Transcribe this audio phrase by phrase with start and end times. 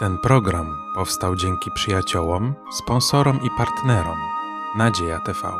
[0.00, 4.18] Ten program powstał dzięki przyjaciołom, sponsorom i partnerom
[4.76, 5.52] Nadzieja TV.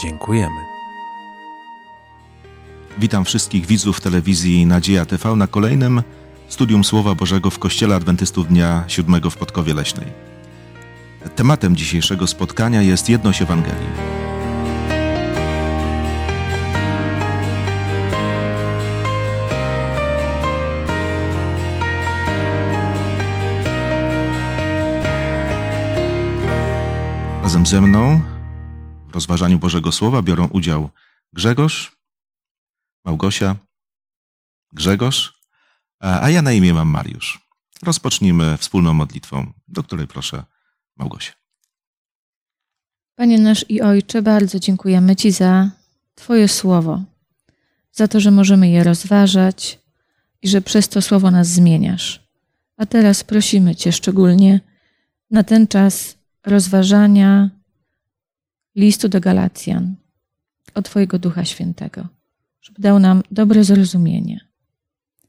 [0.00, 0.60] Dziękujemy.
[2.98, 6.02] Witam wszystkich widzów telewizji Nadzieja TV na kolejnym
[6.48, 10.12] studium Słowa Bożego w Kościele Adwentystów Dnia Siódmego w Podkowie Leśnej.
[11.36, 14.23] Tematem dzisiejszego spotkania jest jedność Ewangelii.
[27.44, 28.20] Razem ze mną
[29.08, 30.90] w rozważaniu Bożego Słowa biorą udział
[31.32, 31.96] Grzegorz,
[33.04, 33.56] Małgosia,
[34.72, 35.40] Grzegorz,
[36.00, 37.48] a ja na imię mam Mariusz.
[37.82, 40.44] Rozpocznijmy wspólną modlitwą, do której proszę
[40.96, 41.32] Małgosię.
[43.14, 45.70] Panie nasz i Ojcze, bardzo dziękujemy Ci za
[46.14, 47.02] Twoje słowo,
[47.92, 49.80] za to, że możemy je rozważać
[50.42, 52.20] i że przez to słowo nas zmieniasz.
[52.76, 54.60] A teraz prosimy Cię szczególnie
[55.30, 57.50] na ten czas rozważania
[58.76, 59.96] listu do Galacjan
[60.74, 62.08] o Twojego Ducha Świętego,
[62.60, 64.40] żeby dał nam dobre zrozumienie.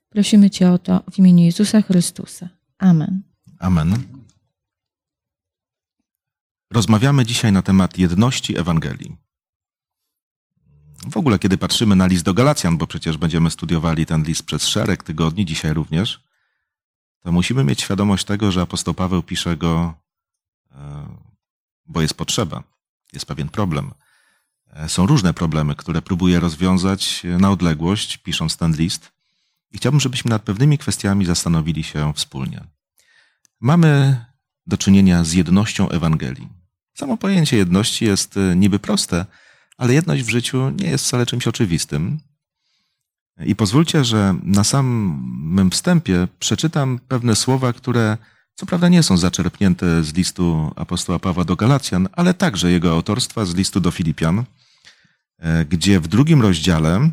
[0.10, 2.50] Prosimy Cię o to w imieniu Jezusa Chrystusa.
[2.78, 3.22] Amen.
[3.60, 4.04] Amen.
[6.72, 9.16] Rozmawiamy dzisiaj na temat jedności Ewangelii.
[11.12, 14.68] W ogóle, kiedy patrzymy na list do Galacjan, bo przecież będziemy studiowali ten list przez
[14.68, 16.24] szereg tygodni, dzisiaj również,
[17.24, 19.94] to musimy mieć świadomość tego, że apostoł Paweł pisze go
[21.86, 22.64] bo jest potrzeba,
[23.14, 23.94] jest pewien problem.
[24.74, 29.12] E, są różne problemy, które próbuję rozwiązać na odległość, pisząc ten list.
[29.72, 32.64] I chciałbym, żebyśmy nad pewnymi kwestiami zastanowili się wspólnie.
[33.60, 34.26] Mamy
[34.68, 36.50] do czynienia z jednością Ewangelii.
[36.94, 39.26] Samo pojęcie jedności jest e, niby proste,
[39.78, 42.20] ale jedność w życiu nie jest wcale czymś oczywistym.
[43.46, 48.18] I pozwólcie, że na samym wstępie przeczytam pewne słowa, które
[48.56, 53.46] co prawda nie są zaczerpnięte z listu apostoła Pawła do Galacjan, ale także jego autorstwa
[53.46, 54.44] z listu do Filipian,
[55.40, 57.12] e, gdzie w drugim rozdziale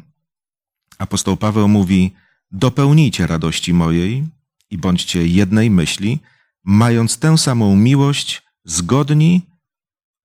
[0.99, 2.13] apostoł Paweł mówi:
[2.51, 4.25] Dopełnijcie radości mojej
[4.71, 6.19] i bądźcie jednej myśli,
[6.65, 9.43] mając tę samą miłość, zgodni,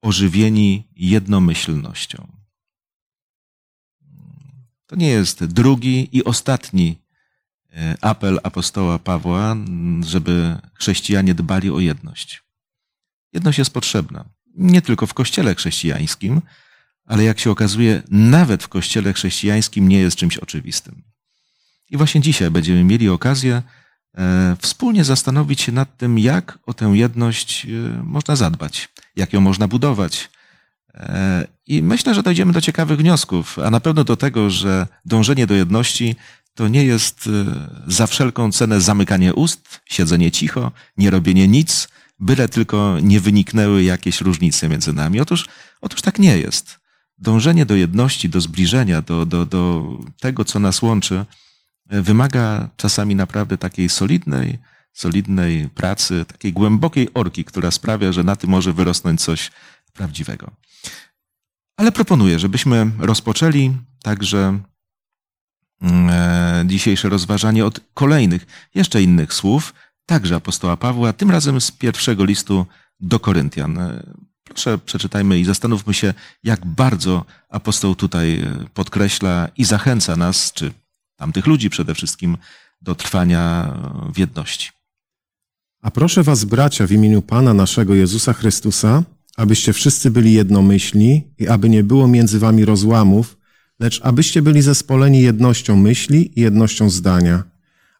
[0.01, 2.27] ożywieni jednomyślnością.
[4.87, 6.95] To nie jest drugi i ostatni
[8.01, 9.55] apel apostoła Pawła,
[10.01, 12.43] żeby chrześcijanie dbali o jedność.
[13.33, 14.25] Jedność jest potrzebna.
[14.55, 16.41] Nie tylko w kościele chrześcijańskim,
[17.05, 21.03] ale jak się okazuje, nawet w kościele chrześcijańskim nie jest czymś oczywistym.
[21.89, 23.61] I właśnie dzisiaj będziemy mieli okazję
[24.17, 27.69] e, wspólnie zastanowić się nad tym, jak o tę jedność e,
[28.03, 30.29] można zadbać, jak ją można budować.
[31.67, 35.53] I myślę, że dojdziemy do ciekawych wniosków, a na pewno do tego, że dążenie do
[35.53, 36.15] jedności
[36.57, 37.45] to nie jest y,
[37.87, 41.87] za wszelką cenę zamykanie ust, siedzenie cicho, nie robienie nic,
[42.19, 45.19] byle tylko nie wyniknęły jakieś różnice między nami.
[45.19, 45.45] Otóż,
[45.81, 46.79] otóż tak nie jest.
[47.17, 49.87] Dążenie do jedności, do zbliżenia, do, do, do
[50.19, 51.25] tego, co nas łączy,
[51.85, 54.57] wymaga czasami naprawdę takiej solidnej,
[54.93, 59.51] solidnej pracy, takiej głębokiej orki, która sprawia, że na tym może wyrosnąć coś
[59.93, 60.51] prawdziwego.
[61.77, 64.59] Ale proponuję, żebyśmy rozpoczęli także
[66.65, 69.73] dzisiejsze rozważanie od kolejnych, jeszcze innych słów,
[70.05, 72.65] także apostoła Pawła, tym razem z pierwszego listu
[72.99, 73.77] do Koryntian.
[73.77, 74.03] E,
[74.43, 80.71] proszę, przeczytajmy i zastanówmy się, jak bardzo apostoł tutaj e, podkreśla i zachęca nas, czy
[81.15, 82.37] tamtych ludzi przede wszystkim,
[82.81, 83.73] do trwania
[84.13, 84.69] w jedności.
[85.81, 89.03] A proszę was, bracia, w imieniu Pana naszego Jezusa Chrystusa,
[89.37, 93.37] abyście wszyscy byli jednomyślni i aby nie było między wami rozłamów,
[93.79, 97.43] lecz abyście byli zespoleni jednością myśli i jednością zdania.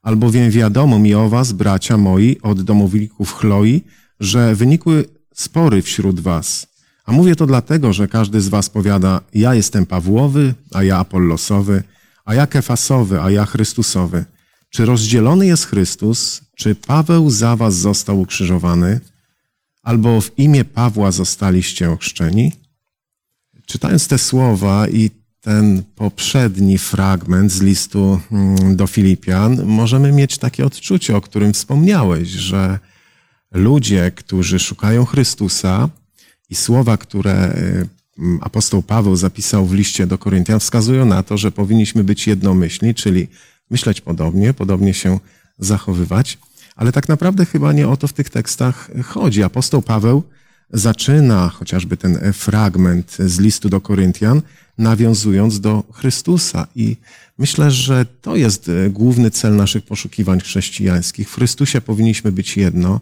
[0.01, 3.81] Albowiem wiadomo mi o was, bracia moi, od domowników Chloi,
[4.19, 6.67] że wynikły spory wśród was.
[7.05, 11.83] A mówię to dlatego, że każdy z was powiada, ja jestem Pawłowy, a ja Apollosowy,
[12.25, 14.25] a ja Kefasowy, a ja Chrystusowy.
[14.69, 16.41] Czy rozdzielony jest Chrystus?
[16.55, 18.99] Czy Paweł za was został ukrzyżowany?
[19.83, 22.51] Albo w imię Pawła zostaliście ochrzczeni?
[23.65, 25.11] Czytając te słowa i
[25.41, 32.29] ten poprzedni fragment z listu mm, do Filipian, możemy mieć takie odczucie, o którym wspomniałeś,
[32.29, 32.79] że
[33.51, 35.89] ludzie, którzy szukają Chrystusa
[36.49, 37.87] i słowa, które y,
[38.41, 43.27] apostoł Paweł zapisał w liście do Koryntian, wskazują na to, że powinniśmy być jednomyślni, czyli
[43.69, 45.19] myśleć podobnie, podobnie się
[45.59, 46.37] zachowywać.
[46.75, 49.43] Ale tak naprawdę chyba nie o to w tych tekstach chodzi.
[49.43, 50.23] Apostoł Paweł
[50.69, 54.41] zaczyna chociażby ten fragment z listu do Koryntian,
[54.77, 56.67] nawiązując do Chrystusa.
[56.75, 56.97] I
[57.37, 61.29] myślę, że to jest główny cel naszych poszukiwań chrześcijańskich.
[61.29, 62.99] W Chrystusie powinniśmy być jedno,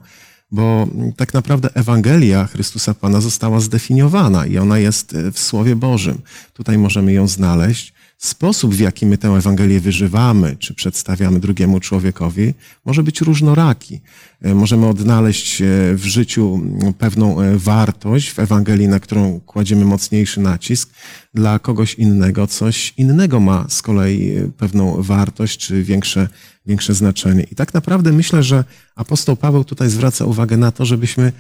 [0.52, 0.88] bo
[1.18, 6.22] tak naprawdę Ewangelia Chrystusa Pana została zdefiniowana i ona jest w Słowie Bożym.
[6.54, 12.54] Tutaj możemy ją znaleźć sposób, w jaki my tę Ewangelię wyżywamy, czy przedstawiamy drugiemu człowiekowi,
[12.86, 14.02] może być różnoraki.
[14.42, 16.62] E, możemy odnaleźć e, w życiu
[16.98, 20.90] pewną e, wartość w Ewangelii, na którą kładziemy mocniejszy nacisk.
[21.34, 26.28] Dla kogoś innego coś innego ma z kolei pewną wartość, czy większe,
[26.66, 27.44] większe znaczenie.
[27.52, 28.64] I tak naprawdę myślę, że
[28.96, 31.32] apostoł Paweł tutaj zwraca uwagę na to, żebyśmy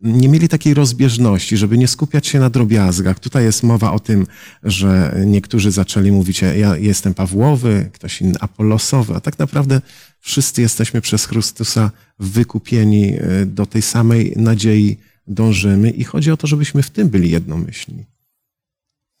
[0.00, 3.18] nie mieli takiej rozbieżności, żeby nie skupiać się na drobiazgach.
[3.18, 4.26] Tutaj jest mowa o tym,
[4.62, 9.80] że niektórzy zaczęli mówić, ja jestem Pawłowy, ktoś inny Apollosowy, a tak naprawdę
[10.20, 14.96] wszyscy jesteśmy przez Chrystusa wykupieni e, do tej samej nadziei
[15.26, 18.04] dążymy i chodzi o to, żebyśmy w tym byli jednomyślni.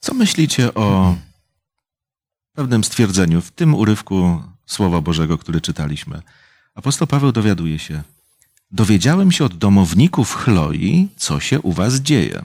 [0.00, 1.16] Co myślicie o
[2.52, 6.22] pewnym stwierdzeniu w tym urywku Słowa Bożego, który czytaliśmy?
[6.74, 8.02] Apostoł Paweł dowiaduje się,
[8.76, 12.44] Dowiedziałem się od domowników Chloi, co się u was dzieje.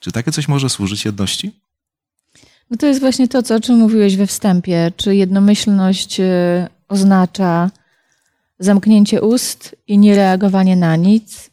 [0.00, 1.52] Czy takie coś może służyć jedności?
[2.70, 4.92] No to jest właśnie to, co, o czym mówiłeś we wstępie.
[4.96, 6.24] Czy jednomyślność y,
[6.88, 7.70] oznacza
[8.58, 11.50] zamknięcie ust i niereagowanie na nic?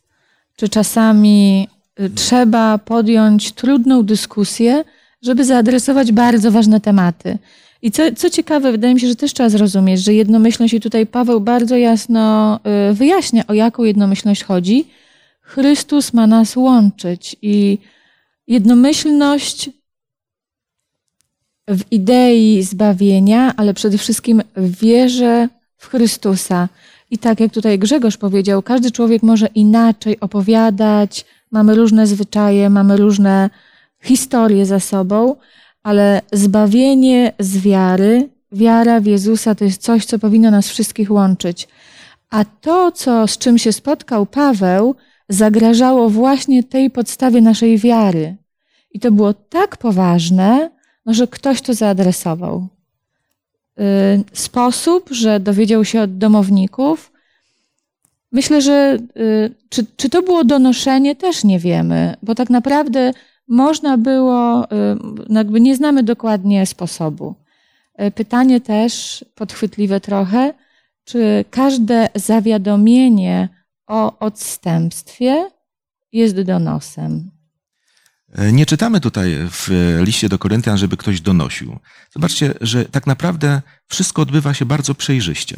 [0.56, 1.68] Czy czasami
[2.00, 4.84] y, trzeba podjąć trudną dyskusję,
[5.22, 7.38] żeby zaadresować bardzo ważne tematy?
[7.82, 11.06] I co, co ciekawe, wydaje mi się, że też trzeba zrozumieć, że jednomyślność, i tutaj
[11.06, 12.60] Paweł bardzo jasno
[12.90, 14.88] y, wyjaśnia, o jaką jednomyślność chodzi.
[15.42, 17.78] Chrystus ma nas łączyć i
[18.48, 19.70] jednomyślność
[21.68, 26.70] w idei zbawienia, ale przede wszystkim w wierze w Chrystusa.
[27.12, 32.98] I tak jak tutaj Grzegorz powiedział, każdy człowiek może inaczej opowiadać, mamy różne zwyczaje, mamy
[32.98, 33.50] różne
[34.04, 35.36] historie za sobą,
[35.84, 41.68] ale zbawienie z wiary, wiara w Jezusa to jest coś, co powinno nas wszystkich łączyć.
[42.30, 44.96] A to, co, z czym się spotkał Paweł,
[45.30, 48.36] zagrażało właśnie tej podstawie naszej wiary.
[48.92, 50.70] I to było tak poważne,
[51.06, 52.68] no, że ktoś to zaadresował.
[53.80, 53.84] Y,
[54.34, 57.12] sposób, że dowiedział się od domowników.
[58.32, 63.14] Myślę, że y, czy, czy to było donoszenie, też nie wiemy, bo tak naprawdę
[63.50, 64.68] można było, y,
[65.30, 67.36] no jakby nie znamy dokładnie sposobu.
[68.02, 70.54] Y, pytanie też podchwytliwe trochę,
[71.04, 73.50] czy każde zawiadomienie
[73.88, 75.50] o odstępstwie
[76.12, 77.32] jest donosem?
[78.36, 79.70] E, nie czytamy tutaj w
[80.06, 81.80] liście do Koryntian, żeby ktoś donosił.
[82.14, 85.58] Zobaczcie, że tak naprawdę wszystko odbywa się bardzo przejrzyście.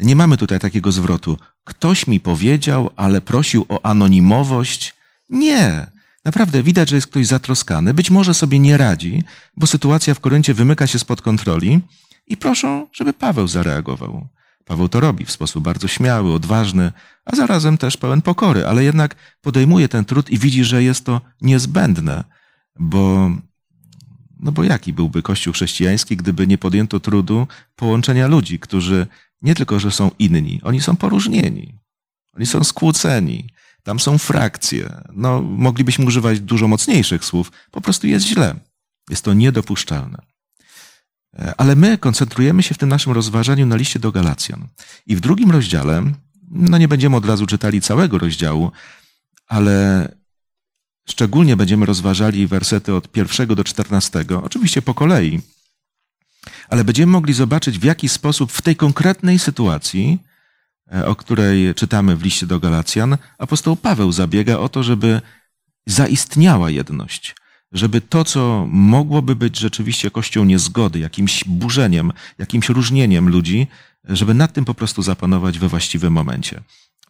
[0.00, 1.36] Nie mamy tutaj takiego zwrotu.
[1.64, 4.94] Ktoś mi powiedział, ale prosił o anonimowość.
[5.28, 5.86] Nie.
[6.24, 9.22] Naprawdę widać, że jest ktoś zatroskany, być może sobie nie radzi,
[9.56, 11.80] bo sytuacja w Koryncie wymyka się spod kontroli
[12.26, 14.28] i proszą, żeby Paweł zareagował.
[14.64, 16.92] Paweł to robi w sposób bardzo śmiały, odważny,
[17.24, 21.20] a zarazem też pełen pokory, ale jednak podejmuje ten trud i widzi, że jest to
[21.40, 22.24] niezbędne,
[22.78, 23.30] bo,
[24.40, 27.46] no bo jaki byłby Kościół chrześcijański, gdyby nie podjęto trudu
[27.76, 29.06] połączenia ludzi, którzy
[29.42, 31.78] nie tylko, że są inni, oni są poróżnieni,
[32.36, 33.48] oni są skłóceni,
[33.82, 35.02] tam są frakcje.
[35.12, 37.52] No, moglibyśmy używać dużo mocniejszych słów.
[37.70, 38.54] Po prostu jest źle.
[39.10, 40.22] Jest to niedopuszczalne.
[41.38, 44.68] E, ale my koncentrujemy się w tym naszym rozważaniu na liście do Galacjan.
[45.06, 46.12] I w drugim rozdziale,
[46.50, 48.72] no nie będziemy od razu czytali całego rozdziału,
[49.46, 50.08] ale
[51.08, 55.40] szczególnie będziemy rozważali wersety od pierwszego do czternastego, oczywiście po kolei,
[56.68, 60.18] ale będziemy mogli zobaczyć, w jaki sposób w tej konkretnej sytuacji
[61.06, 65.20] o której czytamy w liście do Galacjan, apostoł Paweł zabiega o to, żeby
[65.86, 67.36] zaistniała jedność,
[67.72, 73.66] żeby to, co mogłoby być rzeczywiście kością niezgody, jakimś burzeniem, jakimś różnieniem ludzi,
[74.04, 76.60] żeby nad tym po prostu zapanować we właściwym momencie.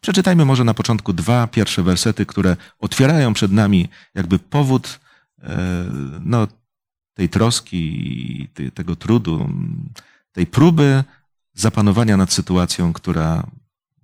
[0.01, 5.01] Przeczytajmy może na początku dwa pierwsze wersety, które otwierają przed nami jakby powód
[5.43, 5.85] e,
[6.25, 6.49] no,
[7.15, 9.51] tej troski, tego trudu,
[10.33, 11.05] tej próby
[11.55, 13.47] zapanowania nad sytuacją, która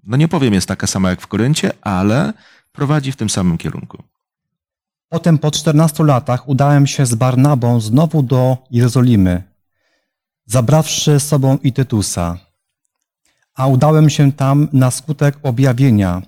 [0.06, 2.32] no nie powiem jest taka sama jak w Koryncie, ale
[2.72, 4.02] prowadzi w tym samym kierunku.
[5.08, 9.42] Potem po 14 latach udałem się z Barnabą znowu do Jerozolimy,
[10.46, 12.38] zabrawszy z sobą i Tytusa.
[13.54, 16.22] A udałem się tam na skutek objawienia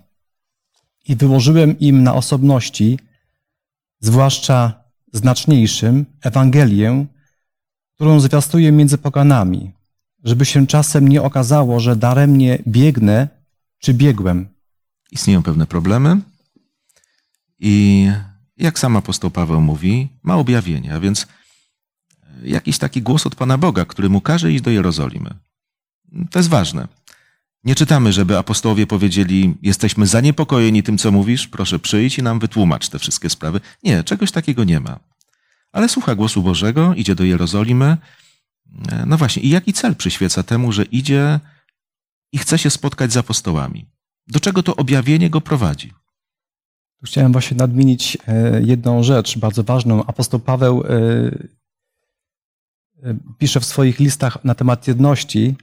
[1.08, 2.98] i wyłożyłem im na osobności,
[4.00, 4.72] zwłaszcza
[5.12, 7.06] znaczniejszym, Ewangelię,
[7.94, 9.72] którą zwiastuję między poganami,
[10.24, 13.37] żeby się czasem nie okazało, że daremnie biegnę
[13.78, 14.48] czy biegłem.
[15.10, 16.20] Istnieją pewne problemy.
[17.58, 18.06] I
[18.56, 21.26] jak sam apostoł Paweł mówi, ma objawienie, a więc
[22.42, 25.34] jakiś taki głos od Pana Boga, który mu każe iść do Jerozolimy.
[26.30, 26.88] To jest ważne.
[27.64, 32.88] Nie czytamy, żeby apostołowie powiedzieli: Jesteśmy zaniepokojeni tym, co mówisz, proszę przyjdź i nam wytłumacz
[32.88, 33.60] te wszystkie sprawy.
[33.82, 34.98] Nie, czegoś takiego nie ma.
[35.72, 37.96] Ale słucha głosu Bożego, idzie do Jerozolimy.
[39.06, 41.40] No właśnie, i jaki cel przyświeca temu, że idzie
[42.32, 43.86] i chce się spotkać z apostołami?
[44.26, 45.92] Do czego to objawienie go prowadzi?
[47.04, 50.06] Chciałem właśnie nadmienić e, jedną rzecz bardzo ważną.
[50.06, 50.88] Apostoł Paweł e,
[53.02, 55.56] e, pisze w swoich listach na temat jedności,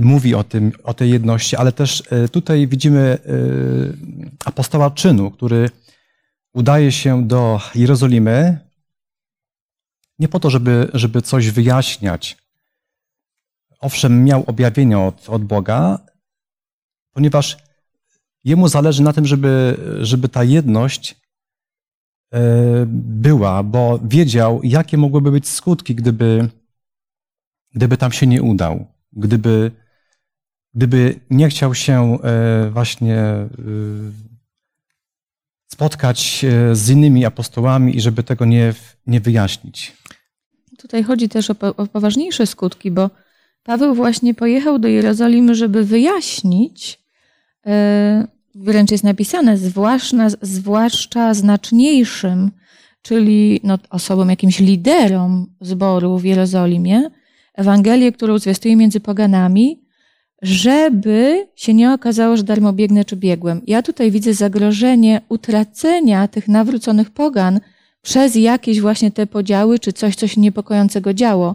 [0.00, 3.18] mówi o tym, o tej jedności, ale też tutaj widzimy
[4.44, 5.70] apostoła czynu, który
[6.52, 8.58] udaje się do Jerozolimy
[10.18, 12.43] nie po to, żeby, żeby coś wyjaśniać.
[13.84, 15.98] Owszem, miał objawienie od, od Boga,
[17.12, 17.56] ponieważ
[18.44, 21.20] jemu zależy na tym, żeby, żeby ta jedność
[22.32, 22.40] e,
[22.88, 26.48] była, bo wiedział, jakie mogłyby być skutki, gdyby,
[27.74, 29.70] gdyby tam się nie udał, gdyby,
[30.74, 33.48] gdyby nie chciał się e, właśnie e,
[35.66, 38.74] spotkać z innymi apostołami i żeby tego nie,
[39.06, 39.96] nie wyjaśnić.
[40.78, 43.10] Tutaj chodzi też o, o poważniejsze skutki, bo
[43.64, 47.00] Paweł właśnie pojechał do Jerozolimy, żeby wyjaśnić,
[48.54, 52.50] wręcz jest napisane, zwłaszcza, zwłaszcza znaczniejszym,
[53.02, 57.10] czyli no, osobom, jakimś liderom zboru w Jerozolimie,
[57.54, 59.82] Ewangelię, którą zwiastuje między poganami,
[60.42, 63.62] żeby się nie okazało, że darmo biegnę czy biegłem.
[63.66, 67.60] Ja tutaj widzę zagrożenie utracenia tych nawróconych pogan
[68.02, 71.54] przez jakieś właśnie te podziały, czy coś, coś niepokojącego działo.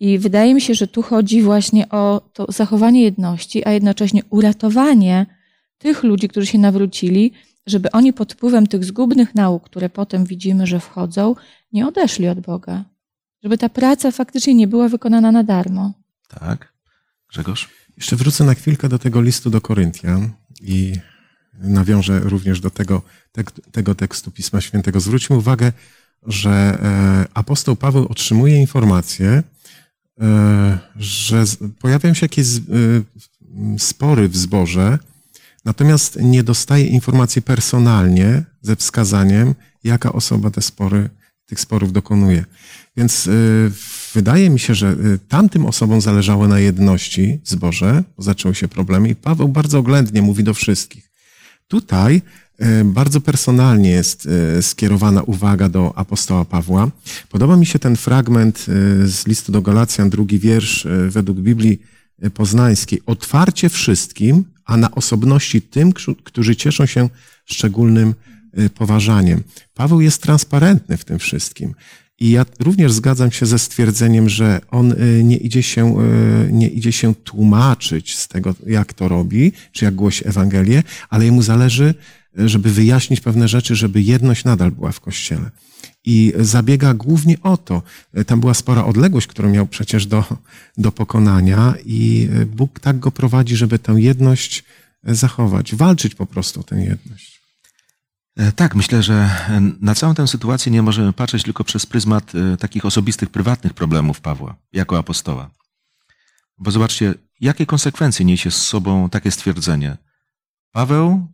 [0.00, 5.26] I wydaje mi się, że tu chodzi właśnie o to zachowanie jedności, a jednocześnie uratowanie
[5.78, 7.32] tych ludzi, którzy się nawrócili,
[7.66, 11.34] żeby oni pod wpływem tych zgubnych nauk, które potem widzimy, że wchodzą,
[11.72, 12.84] nie odeszli od Boga.
[13.42, 15.92] Żeby ta praca faktycznie nie była wykonana na darmo.
[16.28, 16.72] Tak.
[17.28, 17.68] Grzegorz?
[17.96, 20.92] Jeszcze wrócę na chwilkę do tego listu do Koryntian i
[21.54, 23.02] nawiążę również do tego,
[23.72, 25.00] tego tekstu Pisma Świętego.
[25.00, 25.72] Zwróćmy uwagę,
[26.26, 29.42] że e, apostoł Paweł otrzymuje informację,
[30.96, 31.44] że
[31.80, 32.60] pojawiają się jakieś e,
[33.78, 34.98] spory w zborze,
[35.66, 39.54] Natomiast nie dostaje informacji personalnie ze wskazaniem,
[39.84, 41.10] jaka osoba te spory,
[41.46, 42.44] tych sporów dokonuje.
[42.96, 43.72] Więc y,
[44.14, 44.96] wydaje mi się, że
[45.28, 50.44] tamtym osobom zależało na jedności zboże, bo zaczęły się problemy i Paweł bardzo oględnie mówi
[50.44, 51.10] do wszystkich.
[51.68, 52.22] Tutaj
[52.84, 54.28] bardzo personalnie jest
[54.60, 56.90] skierowana uwaga do apostoła Pawła.
[57.28, 58.66] Podoba mi się ten fragment
[59.04, 61.82] z listu do Galacjan, drugi wiersz według Biblii
[62.34, 63.00] Poznańskiej.
[63.06, 65.92] Otwarcie wszystkim, a na osobności tym,
[66.24, 67.08] którzy cieszą się
[67.44, 68.14] szczególnym
[68.74, 69.42] poważaniem.
[69.74, 71.74] Paweł jest transparentny w tym wszystkim.
[72.20, 75.96] I ja również zgadzam się ze stwierdzeniem, że on nie idzie się,
[76.50, 81.42] nie idzie się tłumaczyć z tego, jak to robi, czy jak głosi Ewangelię, ale jemu
[81.42, 81.94] zależy,
[82.36, 85.50] żeby wyjaśnić pewne rzeczy, żeby jedność nadal była w Kościele
[86.04, 87.82] i zabiega głównie o to.
[88.26, 90.24] Tam była spora odległość, którą miał przecież do,
[90.78, 94.64] do pokonania, i Bóg tak go prowadzi, żeby tę jedność
[95.02, 97.40] zachować, walczyć po prostu o tę jedność.
[98.36, 99.30] E, tak, myślę, że
[99.80, 104.20] na całą tę sytuację nie możemy patrzeć tylko przez pryzmat e, takich osobistych, prywatnych problemów
[104.20, 105.50] Pawła jako apostoła.
[106.58, 109.96] Bo zobaczcie, jakie konsekwencje niesie z sobą takie stwierdzenie.
[110.72, 111.26] Paweł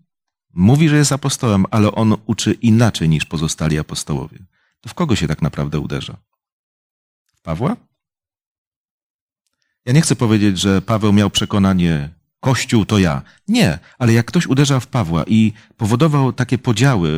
[0.54, 4.38] mówi, że jest apostołem, ale on uczy inaczej niż pozostali apostołowie
[4.82, 6.16] to w kogo się tak naprawdę uderza?
[7.35, 7.76] W Pawła?
[9.85, 13.23] Ja nie chcę powiedzieć, że Paweł miał przekonanie, Kościół to ja.
[13.49, 17.11] Nie, ale jak ktoś uderza w Pawła i powodował takie podziały,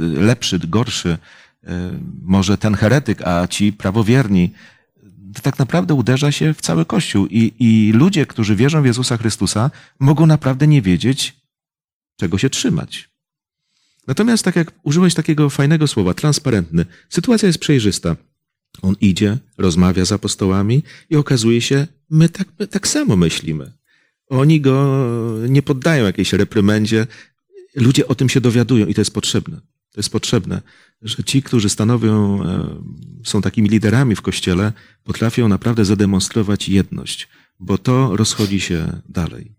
[0.00, 1.18] lepszy, gorszy,
[1.64, 1.90] e,
[2.22, 4.52] może ten heretyk, a ci prawowierni,
[5.34, 7.26] to tak naprawdę uderza się w cały Kościół.
[7.26, 11.36] I, I ludzie, którzy wierzą w Jezusa Chrystusa, mogą naprawdę nie wiedzieć,
[12.16, 13.08] czego się trzymać.
[14.06, 18.16] Natomiast, tak jak użyłeś takiego fajnego słowa, transparentny, sytuacja jest przejrzysta.
[18.82, 23.72] On idzie, rozmawia z apostołami i okazuje się, my tak, my tak samo myślimy.
[24.28, 24.96] Oni go
[25.48, 27.06] nie poddają jakiejś reprymendzie.
[27.74, 29.60] Ludzie o tym się dowiadują i to jest potrzebne.
[29.90, 30.62] To jest potrzebne,
[31.02, 32.82] że ci, którzy stanowią, e,
[33.24, 34.72] są takimi liderami w kościele,
[35.04, 37.28] potrafią naprawdę zademonstrować jedność,
[37.60, 39.52] bo to rozchodzi się dalej.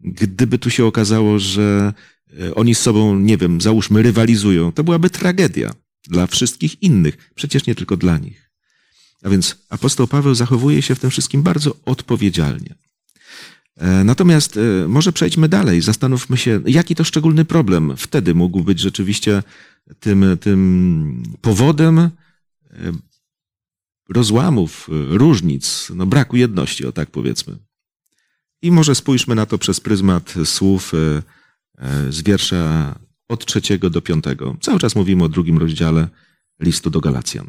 [0.00, 1.92] Gdyby tu się okazało, że
[2.40, 5.72] E, oni z sobą, nie wiem, załóżmy, rywalizują, to byłaby tragedia
[6.04, 8.50] dla wszystkich innych, przecież nie tylko dla nich.
[9.22, 12.74] A więc apostoł Paweł zachowuje się w tym wszystkim bardzo odpowiedzialnie.
[13.76, 18.80] E, Natomiast e, może przejdźmy dalej, zastanówmy się, jaki to szczególny problem wtedy mógł być
[18.80, 19.42] rzeczywiście
[20.00, 22.10] tym, tym powodem
[24.08, 27.67] rozłamów, różnic, no braku jedności, o tak powiedzmy.
[28.62, 31.22] I może spójrzmy na to przez pryzmat słów e,
[31.78, 32.94] e, z wiersza
[33.28, 34.56] od trzeciego do piątego.
[34.60, 36.08] Cały czas mówimy o drugim rozdziale
[36.60, 37.46] listu do Galacjan.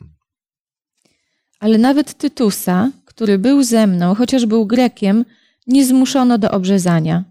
[1.60, 5.26] Ale nawet Tytusa, który był ze mną, chociaż był Grekiem,
[5.68, 7.24] nie zmuszono do obrzezania.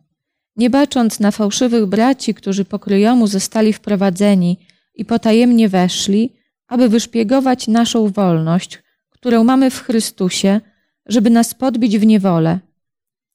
[0.57, 4.59] Nie bacząc na fałszywych braci, którzy pokryjomu zostali wprowadzeni
[4.95, 6.33] i potajemnie weszli,
[6.69, 10.61] aby wyszpiegować naszą wolność, którą mamy w Chrystusie,
[11.07, 12.61] żeby nas podbić w niewolę,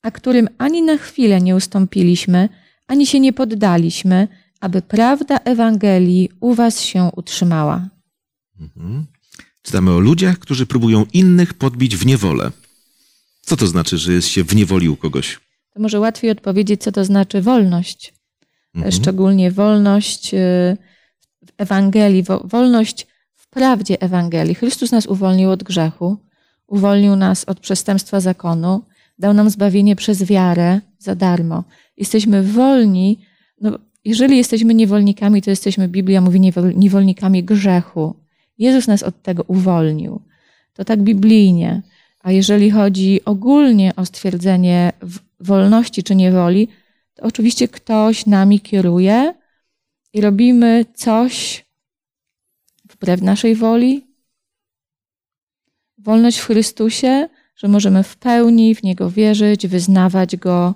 [0.03, 2.49] a którym ani na chwilę nie ustąpiliśmy,
[2.87, 4.27] ani się nie poddaliśmy,
[4.59, 7.89] aby prawda Ewangelii u was się utrzymała.
[8.59, 9.05] Mhm.
[9.61, 12.51] Czytamy o ludziach, którzy próbują innych podbić w niewolę.
[13.41, 15.39] Co to znaczy, że jest się w niewoli u kogoś?
[15.73, 18.13] To może łatwiej odpowiedzieć, co to znaczy wolność.
[18.75, 18.91] Mhm.
[18.91, 20.37] Szczególnie wolność y,
[21.45, 24.55] w Ewangelii, wo- wolność w prawdzie Ewangelii.
[24.55, 26.17] Chrystus nas uwolnił od grzechu,
[26.67, 28.85] uwolnił nas od przestępstwa zakonu,
[29.17, 31.63] dał nam zbawienie przez wiarę za darmo.
[31.97, 33.19] Jesteśmy wolni,
[33.61, 38.15] no, jeżeli jesteśmy niewolnikami, to jesteśmy, Biblia mówi, niewol- niewolnikami grzechu.
[38.57, 40.21] Jezus nas od tego uwolnił.
[40.73, 41.81] To tak biblijnie.
[42.19, 44.93] A jeżeli chodzi ogólnie o stwierdzenie
[45.39, 46.67] wolności czy niewoli,
[47.13, 49.33] to oczywiście ktoś nami kieruje
[50.13, 51.65] i robimy coś
[52.89, 54.07] wbrew naszej woli.
[55.97, 57.29] Wolność w Chrystusie,
[57.63, 60.75] że możemy w pełni w Niego wierzyć, wyznawać Go.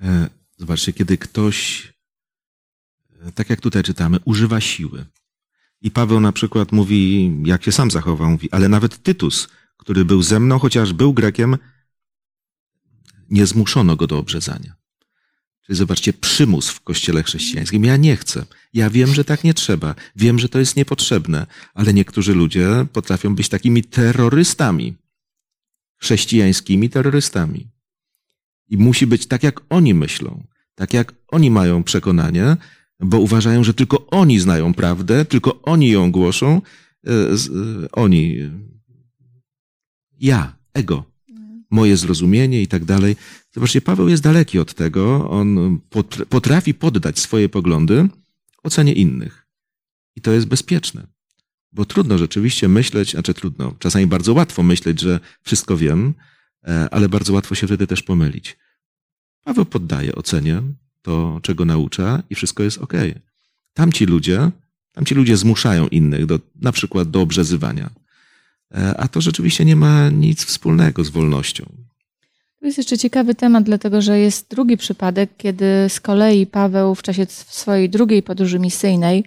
[0.00, 1.88] E, Zobaczcie, kiedy ktoś,
[3.26, 5.04] e, tak jak tutaj czytamy, używa siły.
[5.80, 10.22] I Paweł na przykład mówi, jak się sam zachował, mówi, ale nawet Tytus, który był
[10.22, 11.56] ze mną, chociaż był Grekiem,
[13.30, 14.74] nie zmuszono go do obrzezania.
[15.66, 17.84] Czyli zobaczcie, przymus w kościele chrześcijańskim.
[17.84, 18.44] Ja nie chcę.
[18.74, 19.94] Ja wiem, że tak nie trzeba.
[20.16, 24.94] Wiem, że to jest niepotrzebne, ale niektórzy ludzie potrafią być takimi terrorystami.
[26.08, 27.68] Chrześcijańskimi terrorystami.
[28.68, 30.44] I musi być tak, jak oni myślą,
[30.74, 32.56] tak jak oni mają przekonanie,
[33.00, 36.62] bo uważają, że tylko oni znają prawdę, tylko oni ją głoszą.
[37.06, 37.36] e, e,
[37.92, 38.36] Oni,
[40.20, 41.04] ja, ego,
[41.70, 43.16] moje zrozumienie i tak dalej.
[43.54, 45.30] Zobaczcie, Paweł jest daleki od tego.
[45.30, 48.08] On pot- potrafi poddać swoje poglądy
[48.62, 49.46] ocenie innych.
[50.16, 51.06] I to jest bezpieczne.
[51.74, 56.14] Bo trudno rzeczywiście myśleć, znaczy trudno, czasami bardzo łatwo myśleć, że wszystko wiem,
[56.66, 58.56] e, ale bardzo łatwo się wtedy też pomylić.
[59.44, 60.62] Paweł poddaje ocenie
[61.02, 62.92] to, czego naucza i wszystko jest ok.
[63.74, 64.50] Tamci ludzie,
[64.92, 67.90] tamci ludzie zmuszają innych do, na przykład do obrzezywania.
[68.74, 71.64] E, A to rzeczywiście nie ma nic wspólnego z wolnością.
[72.60, 77.02] To jest jeszcze ciekawy temat, dlatego że jest drugi przypadek, kiedy z kolei Paweł w
[77.02, 79.24] czasie swojej drugiej podróży misyjnej,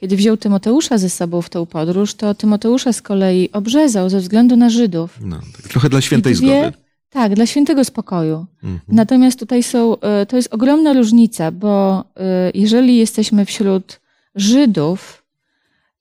[0.00, 4.56] kiedy wziął Tymoteusza ze sobą w tą podróż, to Tymoteusza z kolei obrzezał ze względu
[4.56, 5.18] na Żydów.
[5.20, 6.72] No, tak trochę dla świętej dwie- zgody.
[7.10, 8.46] Tak, dla świętego spokoju.
[8.62, 8.80] Mhm.
[8.88, 14.00] Natomiast tutaj są, e, to jest ogromna różnica, bo e, jeżeli jesteśmy wśród
[14.34, 15.24] Żydów,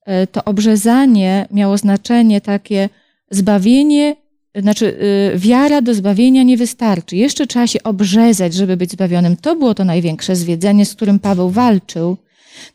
[0.06, 2.90] e, to obrzezanie miało znaczenie takie
[3.32, 4.16] zbawienie,
[4.56, 4.98] znaczy
[5.36, 7.16] wiara do zbawienia nie wystarczy.
[7.16, 9.38] Jeszcze trzeba się obrzezać, żeby być zbawionym.
[9.38, 12.18] To było to największe zwiedzenie, z którym Paweł walczył.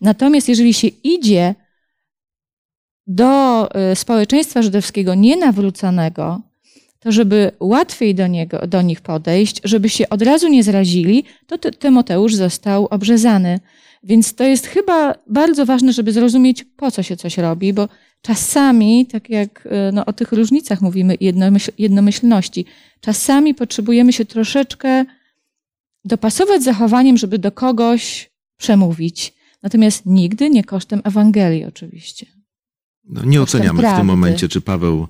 [0.01, 1.55] Natomiast jeżeli się idzie
[3.07, 6.41] do e, społeczeństwa żydowskiego nienawróconego,
[6.99, 11.59] to żeby łatwiej do, niego, do nich podejść, żeby się od razu nie zrazili, to
[11.59, 13.61] Ty- Tymoteusz został obrzezany.
[14.03, 17.89] Więc to jest chyba bardzo ważne, żeby zrozumieć, po co się coś robi, bo
[18.23, 22.65] czasami, tak jak y, no, o tych różnicach mówimy, jednomyśl, jednomyślności,
[23.01, 25.05] czasami potrzebujemy się troszeczkę
[26.05, 29.35] dopasować zachowaniem, żeby do kogoś przemówić.
[29.63, 32.27] Natomiast nigdy nie kosztem Ewangelii, oczywiście.
[33.05, 33.99] No, nie kosztem oceniamy w prawdy.
[34.01, 35.09] tym momencie, czy Paweł,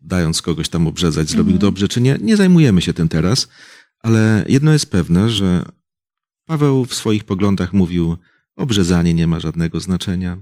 [0.00, 1.60] dając kogoś tam obrzezać, zrobił Mhm.
[1.60, 2.18] dobrze, czy nie.
[2.20, 3.48] Nie zajmujemy się tym teraz,
[4.00, 5.64] ale jedno jest pewne, że
[6.46, 8.16] Paweł w swoich poglądach mówił,
[8.56, 10.36] obrzezanie nie ma żadnego znaczenia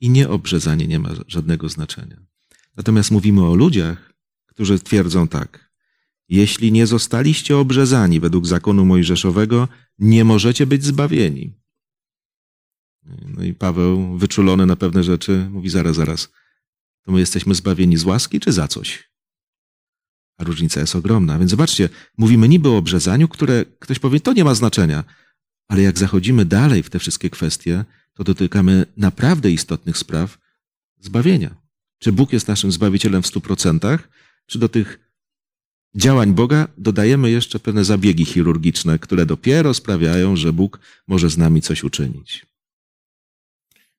[0.00, 2.16] i nieobrzezanie nie ma żadnego znaczenia.
[2.76, 4.12] Natomiast mówimy o ludziach,
[4.46, 5.68] którzy twierdzą tak.
[6.28, 11.54] Jeśli nie zostaliście obrzezani według zakonu mojżeszowego, nie możecie być zbawieni.
[13.26, 16.28] No i Paweł, wyczulony na pewne rzeczy, mówi zaraz, zaraz.
[17.02, 19.10] To my jesteśmy zbawieni z łaski czy za coś?
[20.38, 21.38] A różnica jest ogromna.
[21.38, 25.04] Więc zobaczcie, mówimy niby o obrzezaniu, które ktoś powie, to nie ma znaczenia.
[25.68, 30.38] Ale jak zachodzimy dalej w te wszystkie kwestie, to dotykamy naprawdę istotnych spraw
[31.00, 31.54] zbawienia.
[31.98, 34.08] Czy Bóg jest naszym zbawicielem w stu procentach,
[34.46, 34.98] czy do tych
[35.94, 41.62] działań Boga dodajemy jeszcze pewne zabiegi chirurgiczne, które dopiero sprawiają, że Bóg może z nami
[41.62, 42.46] coś uczynić.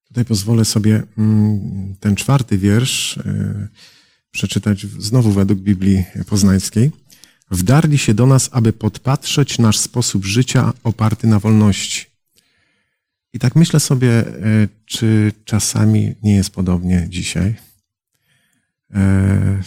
[0.10, 3.68] Tutaj pozwolę sobie mm, ten czwarty wiersz e,
[4.32, 6.92] przeczytać znowu według Biblii Poznańskiej.
[7.52, 12.06] Wdarli się do nas, aby podpatrzeć nasz sposób życia oparty na wolności.
[13.34, 17.56] I tak myślę sobie, e, czy czasami nie jest podobnie dzisiaj.
[18.94, 19.64] E,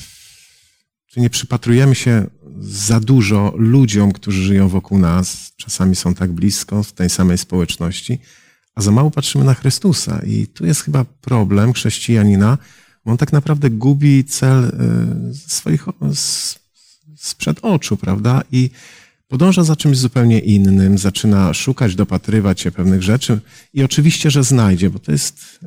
[1.06, 2.26] czy nie przypatrujemy się
[2.60, 8.18] za dużo ludziom, którzy żyją wokół nas, czasami są tak blisko, w tej samej społeczności,
[8.74, 10.20] a za mało patrzymy na Chrystusa.
[10.26, 12.58] I tu jest chyba problem chrześcijanina,
[13.04, 15.86] bo on tak naprawdę gubi cel e, swoich
[17.16, 18.42] sprzed oczu, prawda?
[18.52, 18.70] I
[19.28, 23.40] podąża za czymś zupełnie innym, zaczyna szukać, dopatrywać się pewnych rzeczy
[23.74, 25.60] i oczywiście, że znajdzie, bo to jest,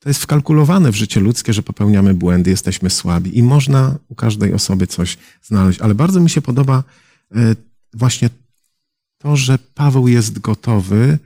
[0.00, 4.52] to jest wkalkulowane w życie ludzkie, że popełniamy błędy, jesteśmy słabi i można u każdej
[4.54, 5.80] osoby coś znaleźć.
[5.80, 6.84] Ale bardzo mi się podoba
[7.34, 7.56] e,
[7.94, 8.30] właśnie
[9.22, 11.18] to, że Paweł jest gotowy,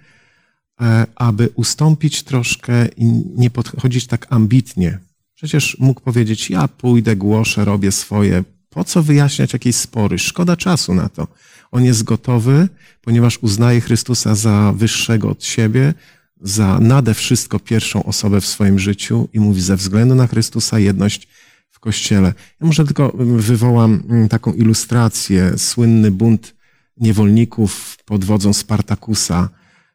[0.81, 3.05] e, aby ustąpić troszkę i
[3.37, 4.99] nie podchodzić tak ambitnie.
[5.35, 8.45] Przecież mógł powiedzieć: Ja pójdę, głoszę, robię swoje.
[8.71, 10.19] Po co wyjaśniać jakieś spory?
[10.19, 11.27] Szkoda czasu na to.
[11.71, 12.69] On jest gotowy,
[13.01, 15.95] ponieważ uznaje Chrystusa za wyższego od siebie,
[16.41, 21.29] za nade wszystko pierwszą osobę w swoim życiu i mówi ze względu na Chrystusa jedność
[21.71, 22.35] w Kościele.
[22.61, 25.59] Ja może tylko wywołam mm, taką ilustrację.
[25.59, 26.54] Słynny bunt
[26.97, 29.49] niewolników pod wodzą Spartakusa.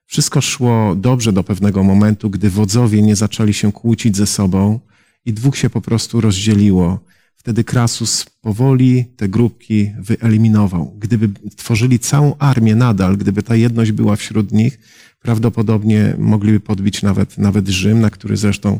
[0.05, 4.79] Wszystko szło dobrze do pewnego momentu, gdy wodzowie nie zaczęli się kłócić ze sobą
[5.25, 6.99] i dwóch się po prostu rozdzieliło.
[7.35, 10.95] Wtedy Krasus powoli te grupki wyeliminował.
[10.99, 14.79] Gdyby tworzyli całą armię nadal, gdyby ta jedność była wśród nich,
[15.19, 18.79] prawdopodobnie mogliby podbić nawet, nawet Rzym, na który zresztą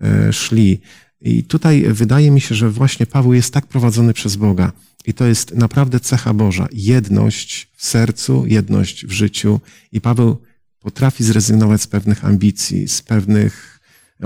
[0.00, 0.80] e, szli.
[1.20, 4.72] I tutaj wydaje mi się, że właśnie Paweł jest tak prowadzony przez Boga.
[5.06, 6.68] I to jest naprawdę cecha Boża.
[6.72, 9.60] Jedność w sercu, jedność w życiu.
[9.92, 10.36] I Paweł
[10.80, 13.80] potrafi zrezygnować z pewnych ambicji, z pewnych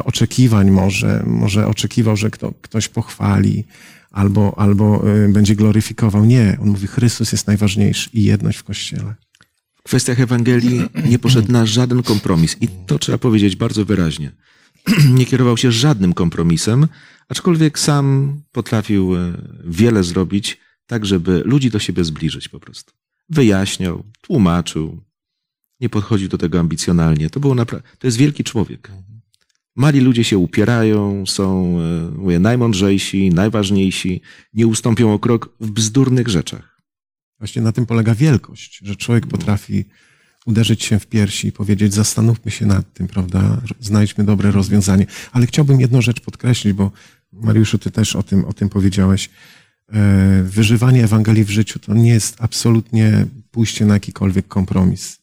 [0.04, 1.22] oczekiwań może.
[1.26, 3.64] Może oczekiwał, że kto, ktoś pochwali
[4.10, 6.24] albo, albo e, będzie gloryfikował.
[6.24, 9.14] Nie, on mówi, Chrystus jest najważniejszy i jedność w Kościele.
[9.78, 12.56] W kwestiach Ewangelii nie poszedł na żaden kompromis.
[12.60, 14.32] I to trzeba powiedzieć bardzo wyraźnie.
[15.18, 16.88] nie kierował się żadnym kompromisem,
[17.28, 19.32] aczkolwiek sam potrafił e,
[19.64, 22.92] wiele zrobić, tak żeby ludzi do siebie zbliżyć po prostu.
[23.28, 25.02] Wyjaśniał, tłumaczył,
[25.80, 27.30] nie podchodził do tego ambicjonalnie.
[27.30, 28.90] To było naprawdę, to jest wielki człowiek.
[29.76, 34.20] Mali ludzie się upierają, są e, mówię, najmądrzejsi, najważniejsi,
[34.54, 36.82] nie ustąpią o krok w bzdurnych rzeczach.
[37.38, 39.84] Właśnie na tym polega wielkość, że człowiek potrafi
[40.46, 45.06] uderzyć się w piersi i powiedzieć, zastanówmy się nad tym, prawda, znajdźmy dobre rozwiązanie.
[45.32, 46.90] Ale chciałbym jedną rzecz podkreślić, bo
[47.32, 49.30] Mariuszu, ty też o tym, o tym powiedziałeś.
[49.92, 55.18] E, wyżywanie Ewangelii w życiu to nie jest absolutnie pójście na jakikolwiek kompromis.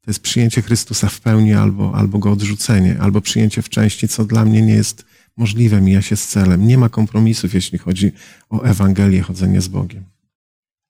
[0.00, 4.24] To jest przyjęcie Chrystusa w pełni albo, albo go odrzucenie, albo przyjęcie w części, co
[4.24, 5.04] dla mnie nie jest
[5.36, 6.66] możliwe, mija się z celem.
[6.66, 8.12] Nie ma kompromisów, jeśli chodzi
[8.50, 10.13] o Ewangelię, chodzenie z Bogiem.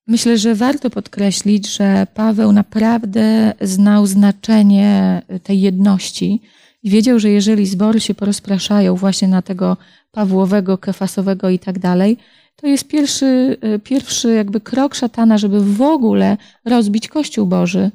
[0.07, 6.41] Myślę, że warto podkreślić, że Paweł naprawdę znał znaczenie tej jedności
[6.83, 9.77] i wiedział, że jeżeli zbory się porozpraszają właśnie na tego
[10.13, 12.17] Pawłowego, Kefasowego i tak dalej,
[12.57, 17.91] to jest pierwszy, pierwszy jakby krok szatana, żeby w ogóle rozbić Kościół Boży.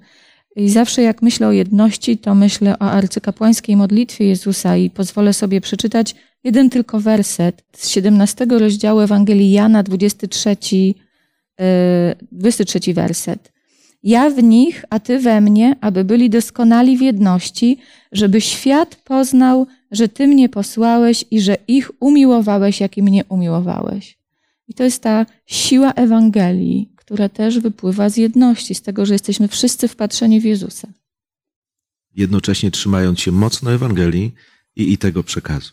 [0.56, 5.62] I zawsze jak myślę o jedności, to myślę o arcykapłańskiej modlitwie Jezusa i pozwolę sobie
[5.62, 10.56] przeczytać jeden tylko werset z 17 rozdziału Ewangelii Jana, 23
[12.32, 13.52] 23 werset.
[14.04, 17.78] Ja w nich, a Ty we mnie, aby byli doskonali w jedności,
[18.12, 24.18] żeby świat poznał, że Ty mnie posłałeś i że ich umiłowałeś, jak i mnie umiłowałeś.
[24.68, 29.48] I to jest ta siła Ewangelii, która też wypływa z jedności, z tego, że jesteśmy
[29.48, 30.88] wszyscy wpatrzeni w Jezusa.
[32.16, 34.32] Jednocześnie trzymając się mocno Ewangelii
[34.76, 35.72] i, i tego przekazu.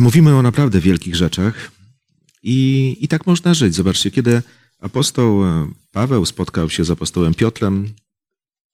[0.00, 1.70] Mówimy o naprawdę wielkich rzeczach,
[2.42, 3.74] i, I tak można żyć.
[3.74, 4.42] Zobaczcie, kiedy
[4.78, 7.94] apostoł e, Paweł spotkał się z apostołem Piotrem,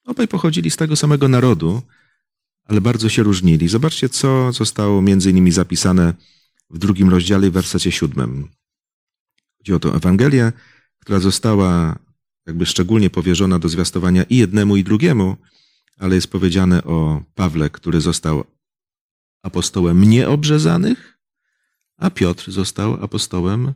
[0.04, 1.82] obaj pochodzili z tego samego narodu,
[2.64, 3.68] ale bardzo się różnili.
[3.68, 6.14] Zobaczcie, co zostało między innymi zapisane
[6.70, 8.48] w drugim rozdziale, w wersecie siódmym.
[9.58, 10.52] Chodzi o tę Ewangelię,
[10.98, 11.98] która została
[12.46, 15.36] jakby szczególnie powierzona do zwiastowania i jednemu, i drugiemu,
[15.98, 18.44] ale jest powiedziane o Pawle, który został
[19.42, 21.13] apostołem nieobrzezanych,
[21.96, 23.74] a Piotr został apostołem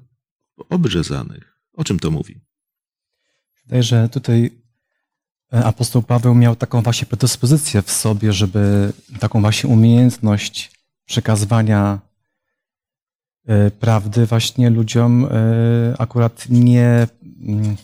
[0.69, 1.59] obrzezanych.
[1.73, 2.41] O czym to mówi?
[3.65, 4.51] Wydaje, że tutaj
[5.53, 10.71] e, apostoł Paweł miał taką właśnie predyspozycję w sobie, żeby taką właśnie umiejętność
[11.05, 11.99] przekazywania
[13.47, 15.29] e, prawdy właśnie ludziom e,
[15.99, 17.07] akurat nie,
[17.47, 17.77] mm,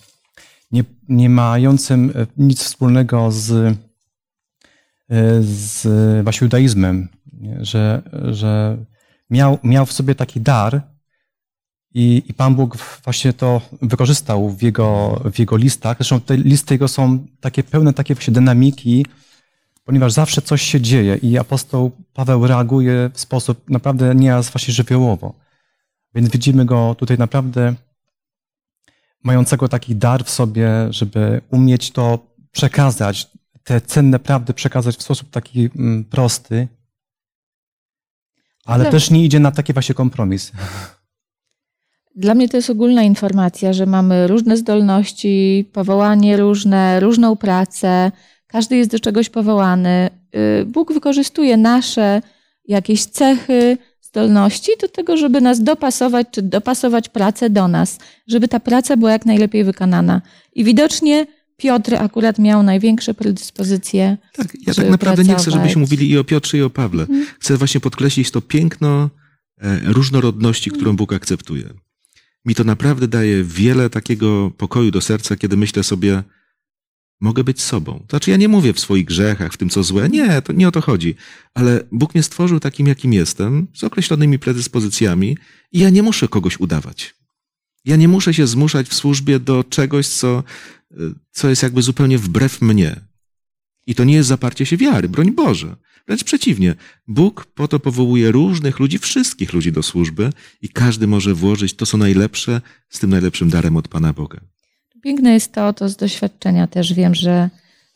[0.72, 3.78] nie, nie mającym nic wspólnego z,
[5.40, 5.84] z
[6.24, 7.08] właśnie judaizmem,
[7.60, 8.78] że, że
[9.30, 10.82] miał, miał w sobie taki dar
[11.94, 15.96] i, i Pan Bóg właśnie to wykorzystał w jego, w jego listach.
[15.96, 19.06] Zresztą te listy jego są takie pełne takie właśnie dynamiki,
[19.84, 25.34] ponieważ zawsze coś się dzieje i apostoł Paweł reaguje w sposób naprawdę nieraz właśnie żywiołowo.
[26.14, 27.74] Więc widzimy go tutaj naprawdę
[29.24, 32.18] mającego taki dar w sobie, żeby umieć to
[32.50, 33.30] przekazać,
[33.64, 36.68] te cenne prawdy przekazać w sposób taki mm, prosty,
[38.64, 40.52] ale też nie idzie na taki właśnie kompromis.
[42.16, 48.12] Dla mnie to jest ogólna informacja, że mamy różne zdolności, powołanie różne, różną pracę,
[48.46, 50.10] każdy jest do czegoś powołany.
[50.60, 52.22] Y, Bóg wykorzystuje nasze
[52.64, 58.60] jakieś cechy, zdolności do tego, żeby nas dopasować, czy dopasować pracę do nas, żeby ta
[58.60, 60.22] praca była jak najlepiej wykonana.
[60.52, 64.16] I widocznie Piotr akurat miał największe predyspozycje.
[64.32, 65.60] Tak, ja tak naprawdę nie chcę, pracować.
[65.60, 67.06] żebyśmy mówili i o Piotrze, i o Pawle.
[67.40, 69.10] Chcę właśnie podkreślić to piękno
[69.60, 71.74] e, różnorodności, którą Bóg akceptuje.
[72.44, 76.22] Mi to naprawdę daje wiele takiego pokoju do serca, kiedy myślę sobie,
[77.20, 78.04] mogę być sobą.
[78.10, 80.08] Znaczy, ja nie mówię w swoich grzechach, w tym, co złe.
[80.08, 81.14] Nie, to nie o to chodzi.
[81.54, 85.38] Ale Bóg mnie stworzył takim, jakim jestem, z określonymi predyspozycjami
[85.72, 87.14] i ja nie muszę kogoś udawać.
[87.84, 90.42] Ja nie muszę się zmuszać w służbie do czegoś, co,
[91.30, 93.00] co jest jakby zupełnie wbrew mnie.
[93.86, 95.76] I to nie jest zaparcie się wiary, broń Boże.
[96.06, 96.74] Wręcz przeciwnie.
[97.08, 100.30] Bóg po to powołuje różnych ludzi, wszystkich ludzi do służby
[100.62, 104.40] i każdy może włożyć to, co najlepsze z tym najlepszym darem od Pana Boga.
[105.02, 107.50] Piękne jest to, to z doświadczenia też wiem, że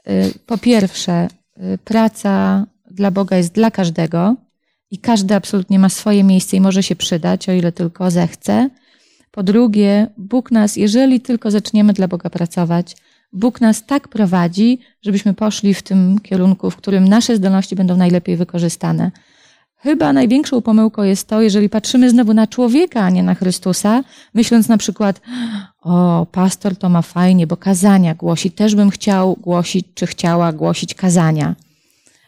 [0.09, 4.37] y, po pierwsze, y, praca dla Boga jest dla każdego
[4.91, 8.71] i każdy absolutnie ma swoje miejsce i może się przydać, o ile tylko zechce.
[9.31, 12.97] Po drugie, Bóg nas, jeżeli tylko zaczniemy dla Boga pracować,
[13.33, 18.37] Bóg nas tak prowadzi, żebyśmy poszli w tym kierunku, w którym nasze zdolności będą najlepiej
[18.37, 19.11] wykorzystane.
[19.81, 24.03] Chyba największą pomyłką jest to, jeżeli patrzymy znowu na człowieka, a nie na Chrystusa,
[24.35, 25.21] myśląc na przykład,
[25.81, 28.51] o, pastor to ma fajnie, bo kazania głosi.
[28.51, 31.55] Też bym chciał głosić, czy chciała głosić kazania.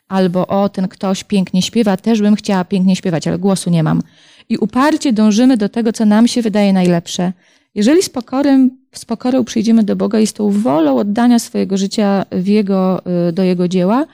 [0.08, 4.02] Albo o, ten ktoś pięknie śpiewa, też bym chciała pięknie śpiewać, ale głosu nie mam.
[4.50, 7.32] I uparcie dążymy do tego, co nam się wydaje najlepsze.
[7.74, 12.24] Jeżeli z, pokorem, z pokorą przyjdziemy do Boga i z tą wolą oddania swojego życia
[12.32, 14.06] w jego, y, do Jego dzieła,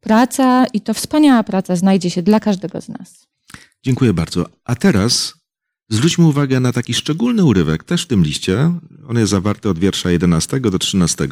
[0.00, 3.26] praca i to wspaniała praca znajdzie się dla każdego z nas.
[3.82, 4.46] Dziękuję bardzo.
[4.64, 5.34] A teraz
[5.88, 8.72] zwróćmy uwagę na taki szczególny urywek, też w tym liście.
[9.08, 11.28] On jest zawarty od wiersza 11 do 13.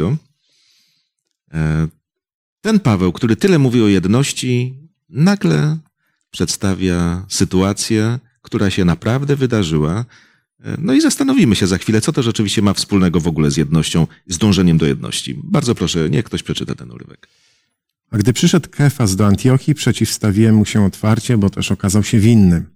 [1.55, 1.89] E,
[2.61, 4.75] Ten Paweł, który tyle mówi o jedności,
[5.09, 5.79] nagle
[6.31, 10.05] przedstawia sytuację, która się naprawdę wydarzyła.
[10.65, 13.57] E, No i zastanowimy się za chwilę, co to rzeczywiście ma wspólnego w ogóle z
[13.57, 15.41] jednością, z dążeniem do jedności.
[15.45, 17.29] Bardzo proszę, niech ktoś przeczyta ten urywek.
[18.11, 22.67] A gdy przyszedł Kefas do Antiochii, przeciwstawiłem mu się otwarcie, bo też okazał się winnym.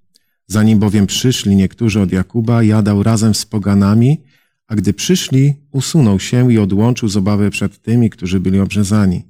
[0.47, 4.21] Zanim bowiem przyszli niektórzy od Jakuba, jadał razem z poganami,
[4.67, 9.23] a gdy przyszli, usunął się i odłączył z obawy przed tymi, którzy byli obrzezani.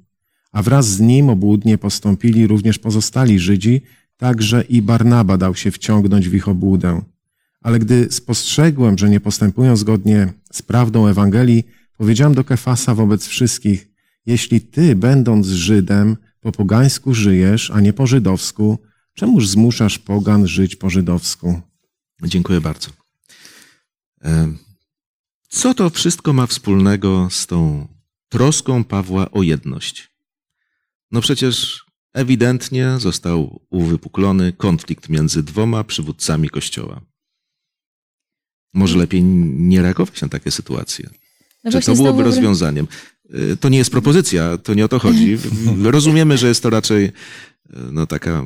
[0.51, 3.81] A wraz z nim obłudnie postąpili również pozostali Żydzi,
[4.19, 7.01] także i Barnaba dał się wciągnąć w ich obłudę.
[7.61, 11.63] Ale gdy spostrzegłem, że nie postępują zgodnie z prawdą Ewangelii,
[11.97, 13.87] powiedziałem do Kefasa wobec wszystkich,
[14.25, 18.79] jeśli ty, będąc Żydem, po pogańsku żyjesz, a nie po żydowsku,
[19.13, 21.61] czemuż zmuszasz pogan żyć po żydowsku?
[22.23, 22.89] Dziękuję bardzo.
[24.23, 24.53] E,
[25.49, 27.87] Co to wszystko ma wspólnego z tą
[28.29, 30.11] troską Pawła o jedność?
[31.11, 37.01] No przecież ewidentnie został uwypuklony konflikt między dwoma przywódcami Kościoła.
[38.73, 41.09] Może lepiej nie reagować na takie sytuacje.
[41.63, 42.87] No Czy to byłoby rozwiązaniem?
[43.35, 45.37] Y, To nie jest propozycja, to nie o to chodzi.
[45.83, 47.11] Rozumiemy, że jest to raczej y,
[47.91, 48.43] no, taka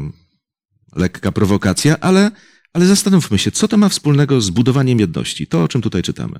[0.95, 2.31] lekka prowokacja, ale,
[2.73, 5.47] ale zastanówmy się, co to ma wspólnego z budowaniem jedności?
[5.47, 6.39] To, o czym tutaj czytamy.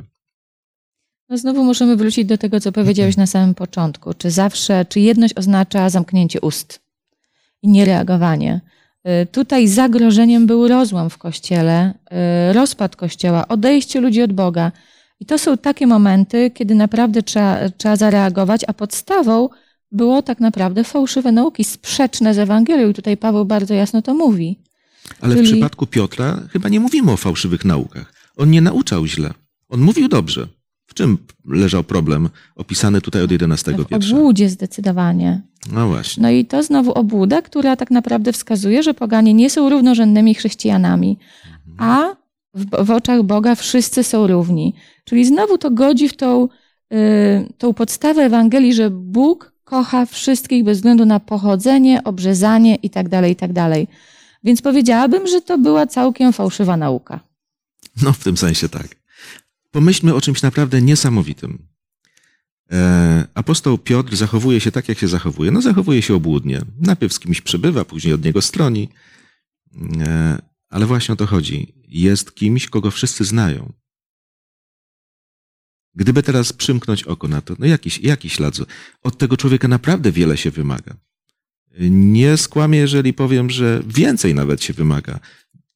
[1.29, 4.13] No znowu możemy wrócić do tego, co powiedziałeś na samym początku.
[4.13, 6.82] Czy zawsze, czy jedność oznacza zamknięcie ust
[7.63, 8.61] i niereagowanie?
[9.07, 11.93] Y, Tutaj zagrożeniem był rozłam w kościele,
[12.49, 14.71] y, rozpad kościoła, odejście ludzi od Boga.
[15.19, 19.49] I to są takie momenty, kiedy naprawdę trzeba, trzeba zareagować, a podstawą
[19.91, 22.89] było tak naprawdę fałszywe nauki, sprzeczne z Ewangelią.
[22.89, 24.59] I tutaj Paweł bardzo jasno to mówi.
[25.21, 28.13] Ale w Czyli- przypadku Piotra chyba nie mówimy o fałszywych naukach.
[28.37, 29.33] On nie nauczał źle.
[29.69, 30.47] On mówił dobrze.
[30.93, 34.15] W czym leżał problem opisany tutaj od 11 W wiersza?
[34.15, 35.41] obłudzie zdecydowanie.
[35.71, 36.23] No właśnie.
[36.23, 41.17] No i to znowu obłuda, która tak naprawdę wskazuje, że poganie nie są równorzędnymi chrześcijanami.
[41.77, 42.15] A
[42.53, 44.73] w, w oczach Boga wszyscy są równi.
[45.03, 46.47] Czyli znowu to godzi w tą,
[46.93, 46.97] y,
[47.57, 53.53] tą podstawę Ewangelii, że Bóg kocha wszystkich bez względu na pochodzenie, obrzezanie itd., tak itd.
[53.53, 53.95] Tak
[54.43, 57.19] Więc powiedziałabym, że to była całkiem fałszywa nauka.
[58.03, 59.02] No, w tym sensie tak.
[59.73, 61.67] Pomyślmy o czymś naprawdę niesamowitym.
[62.71, 65.51] E, apostoł Piotr zachowuje się tak, jak się zachowuje.
[65.51, 66.61] No, zachowuje się obłudnie.
[66.79, 68.89] Najpierw z kimś przebywa, później od niego stroni.
[69.99, 71.73] E, ale właśnie o to chodzi.
[71.87, 73.73] Jest kimś, kogo wszyscy znają.
[75.95, 78.57] Gdyby teraz przymknąć oko na to, no jakiś, jakiś ślad.
[79.03, 80.95] Od tego człowieka naprawdę wiele się wymaga.
[81.89, 85.19] Nie skłamię, jeżeli powiem, że więcej nawet się wymaga.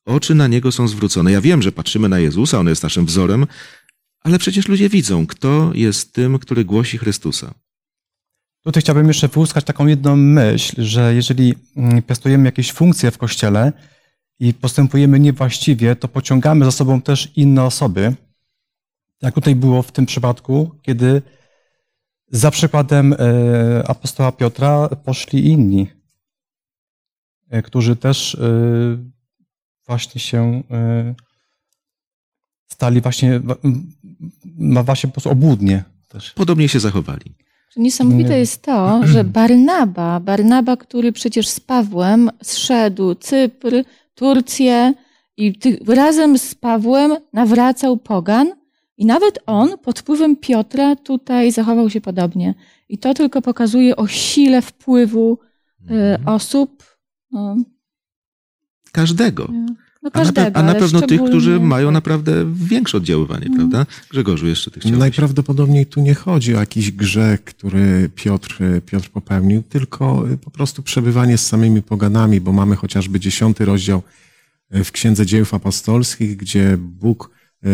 [0.06, 1.32] Oczy na niego są zwrócone.
[1.32, 3.48] Ja wiem, że patrzymy na Jezusa, on jest naszym wzorem,
[4.28, 7.54] ale przecież ludzie widzą, kto jest tym, który głosi Chrystusa.
[8.64, 13.74] Tutaj chciałbym jeszcze wyłuskać taką jedną myśl, że jeżeli mm, piastujemy jakieś funkcje w kościele
[14.40, 18.16] i postępujemy niewłaściwie, to pociągamy za sobą też inne osoby.
[19.22, 21.22] Jak tutaj było w tym przypadku, kiedy
[22.32, 23.18] za przykładem e,
[23.88, 25.88] apostoła Piotra poszli inni,
[27.50, 28.40] e, którzy też e,
[29.86, 30.64] właśnie się
[32.78, 33.42] stali właśnie,
[34.58, 36.34] ma właśnie po prostu obłudnie też.
[36.34, 37.36] Podobnie się zachowali.
[37.78, 43.84] Niesamowite jest to, że Barnaba, Barnaba, który przecież z Pawłem zszedł Cypr,
[44.16, 44.94] Turcję
[45.38, 45.54] i
[45.88, 48.48] razem z Pawłem nawracał pogan
[48.98, 52.54] i nawet on pod wpływem Piotra tutaj zachował się podobnie.
[52.90, 55.40] I to tylko pokazuje o sile wpływu
[55.82, 56.28] y, mhm.
[56.28, 56.84] osób.
[57.32, 57.56] No.
[58.92, 59.50] Każdego.
[60.04, 63.58] No każdego, a, na, a na pewno tych, którzy mają naprawdę większe oddziaływanie, mm.
[63.58, 63.86] prawda?
[64.10, 65.00] Grzegorzu, jeszcze ty chciałeś.
[65.00, 71.38] Najprawdopodobniej tu nie chodzi o jakiś grzech, który Piotr, Piotr popełnił, tylko po prostu przebywanie
[71.38, 74.02] z samymi poganami, bo mamy chociażby dziesiąty rozdział
[74.72, 77.30] w Księdze Dziejów Apostolskich, gdzie Bóg
[77.64, 77.70] e,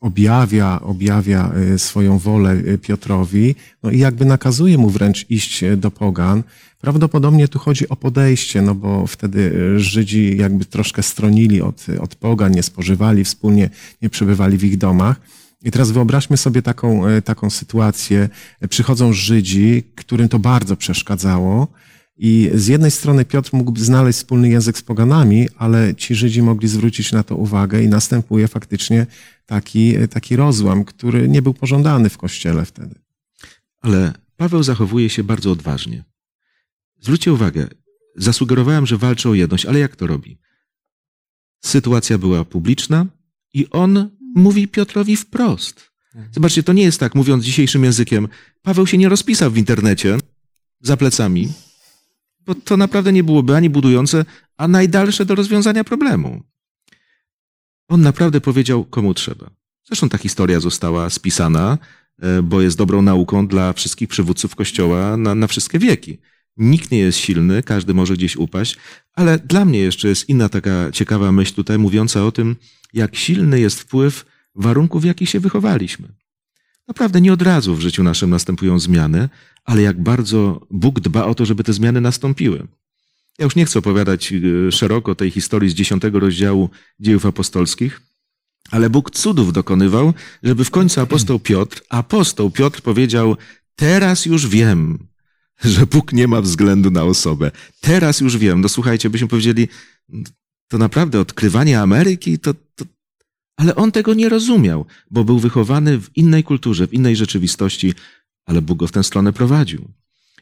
[0.00, 6.42] objawia, objawia swoją wolę Piotrowi, no i jakby nakazuje mu wręcz iść do pogan.
[6.80, 12.52] Prawdopodobnie tu chodzi o podejście, no bo wtedy Żydzi jakby troszkę stronili od, od pogan,
[12.52, 13.70] nie spożywali wspólnie,
[14.02, 15.20] nie przebywali w ich domach.
[15.62, 18.28] I teraz wyobraźmy sobie taką, taką sytuację.
[18.68, 21.68] Przychodzą Żydzi, którym to bardzo przeszkadzało,
[22.18, 26.68] i z jednej strony Piotr mógłby znaleźć wspólny język z poganami, ale ci Żydzi mogli
[26.68, 29.06] zwrócić na to uwagę i następuje faktycznie
[29.46, 32.94] taki, taki rozłam, który nie był pożądany w kościele wtedy.
[33.80, 36.04] Ale Paweł zachowuje się bardzo odważnie.
[37.00, 37.68] Zwróćcie uwagę,
[38.16, 40.38] zasugerowałem, że walczy o jedność, ale jak to robi?
[41.64, 43.06] Sytuacja była publiczna
[43.54, 45.90] i on mówi Piotrowi wprost.
[46.32, 48.28] Zobaczcie, to nie jest tak, mówiąc dzisiejszym językiem,
[48.62, 50.18] Paweł się nie rozpisał w internecie
[50.80, 51.52] za plecami,
[52.46, 54.24] bo to naprawdę nie byłoby ani budujące,
[54.56, 56.42] a najdalsze do rozwiązania problemu.
[57.88, 59.50] On naprawdę powiedział, komu trzeba.
[59.84, 61.78] Zresztą ta historia została spisana,
[62.18, 66.18] e, bo jest dobrą nauką dla wszystkich przywódców Kościoła na, na wszystkie wieki.
[66.58, 68.76] Nikt nie jest silny, każdy może gdzieś upaść,
[69.14, 72.56] ale dla mnie jeszcze jest inna taka ciekawa myśl tutaj, mówiąca o tym,
[72.92, 76.08] jak silny jest wpływ warunków, w jakich się wychowaliśmy.
[76.88, 79.28] Naprawdę nie od razu w życiu naszym następują zmiany,
[79.64, 82.66] ale jak bardzo Bóg dba o to, żeby te zmiany nastąpiły.
[83.38, 88.00] Ja już nie chcę opowiadać y, szeroko tej historii z dziesiątego rozdziału dziejów apostolskich,
[88.70, 93.36] ale Bóg cudów dokonywał, żeby w końcu apostoł Piotr, apostoł Piotr powiedział,
[93.76, 95.08] teraz już wiem,
[95.74, 97.50] że Bóg nie ma względu na osobę.
[97.80, 98.60] Teraz już wiem.
[98.60, 99.68] No słuchajcie, byśmy powiedzieli,
[100.68, 102.84] to naprawdę odkrywanie Ameryki, to, to,
[103.56, 107.94] ale on tego nie rozumiał, bo był wychowany w innej kulturze, w innej rzeczywistości,
[108.46, 109.88] ale Bóg go w tę stronę prowadził.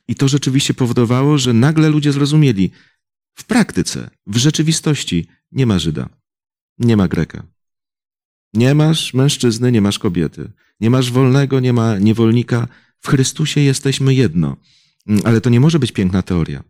[0.08, 2.70] I to rzeczywiście powodowało, że nagle ludzie zrozumieli,
[3.38, 6.08] w praktyce, w rzeczywistości nie ma Żyda,
[6.78, 7.46] nie ma Greka.
[8.54, 10.52] Nie masz mężczyzny, nie masz kobiety.
[10.80, 12.68] Nie masz wolnego, nie ma niewolnika.
[13.00, 14.56] W Chrystusie jesteśmy jedno.
[15.24, 16.62] Ale to nie może być piękna teoria.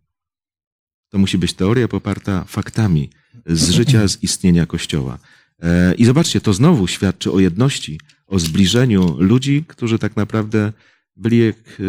[1.09, 3.11] To musi być teoria poparta faktami
[3.47, 5.19] z życia, z istnienia Kościoła.
[5.63, 10.73] E, I zobaczcie, to znowu świadczy o jedności, o zbliżeniu ludzi, którzy tak naprawdę
[11.17, 11.83] byli jak e,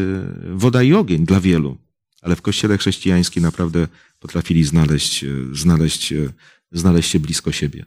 [0.53, 1.77] woda i ogień dla wielu,
[2.21, 3.87] ale w kościele chrześcijańskim naprawdę
[4.19, 6.13] potrafili znaleźć, e, znaleźć,
[6.71, 7.85] znaleźć się blisko siebie.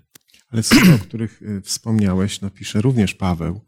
[0.50, 3.60] Ale słowa, o których wspomniałeś, napisze również Paweł,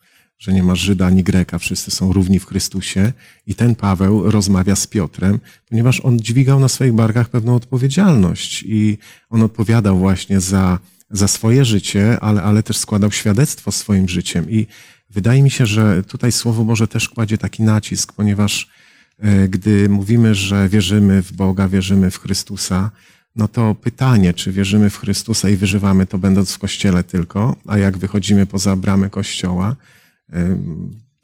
[0.43, 3.13] że nie ma Żyda ani Greka, wszyscy są równi w Chrystusie.
[3.47, 8.99] I ten Paweł rozmawia z Piotrem, ponieważ on dźwigał na swoich barkach pewną odpowiedzialność i
[9.31, 10.79] on odpowiadał właśnie za,
[11.11, 14.51] za swoje życie, ale, ale też składał świadectwo swoim życiem.
[14.51, 14.67] I
[15.11, 18.71] wydaje mi się, że tutaj słowo może też kładzie taki nacisk, ponieważ
[19.19, 22.91] e, gdy mówimy, że wierzymy w Boga, wierzymy w Chrystusa,
[23.37, 27.79] no to pytanie, czy wierzymy w Chrystusa i wyżywamy to będąc w kościele tylko, a
[27.79, 29.77] jak wychodzimy poza bramy kościoła,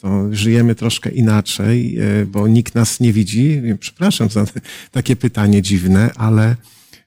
[0.00, 3.62] to żyjemy troszkę inaczej, e, bo nikt nas nie widzi.
[3.80, 4.44] Przepraszam za
[4.92, 6.56] takie pytanie dziwne, ale,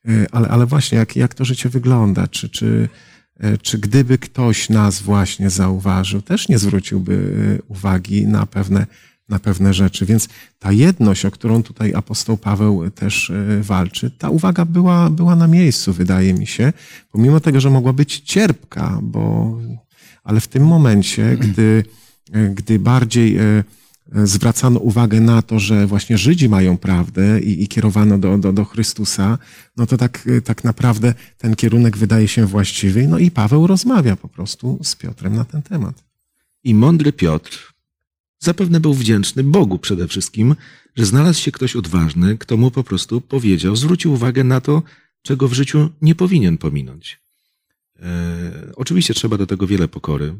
[0.07, 2.27] e, ale, ale właśnie jak, jak to życie wygląda?
[2.27, 2.89] Czy, czy,
[3.39, 8.85] e, czy gdyby ktoś nas właśnie zauważył, też nie zwróciłby uwagi na pewne,
[9.29, 10.05] na pewne rzeczy.
[10.05, 10.29] Więc
[10.59, 13.31] ta jedność, o którą tutaj apostoł Paweł też
[13.61, 16.73] walczy, ta uwaga była, była na miejscu, wydaje mi się,
[17.11, 19.57] pomimo tego, że mogła być cierpka, bo,
[20.23, 21.83] ale w tym momencie, gdy
[22.31, 23.63] E, gdy bardziej e,
[24.11, 28.53] e, zwracano uwagę na to, że właśnie Żydzi mają prawdę i, i kierowano do, do,
[28.53, 29.37] do Chrystusa,
[29.77, 33.07] no to tak, tak naprawdę ten kierunek wydaje się właściwy.
[33.07, 36.03] No i Paweł rozmawia po prostu z Piotrem na ten temat.
[36.63, 37.73] I mądry Piotr
[38.39, 40.55] zapewne był wdzięczny Bogu przede wszystkim,
[40.95, 44.83] że znalazł się ktoś odważny, kto mu po prostu powiedział, zwrócił uwagę na to,
[45.21, 47.20] czego w życiu nie powinien pominąć.
[48.01, 50.35] E, oczywiście trzeba do tego wiele pokory,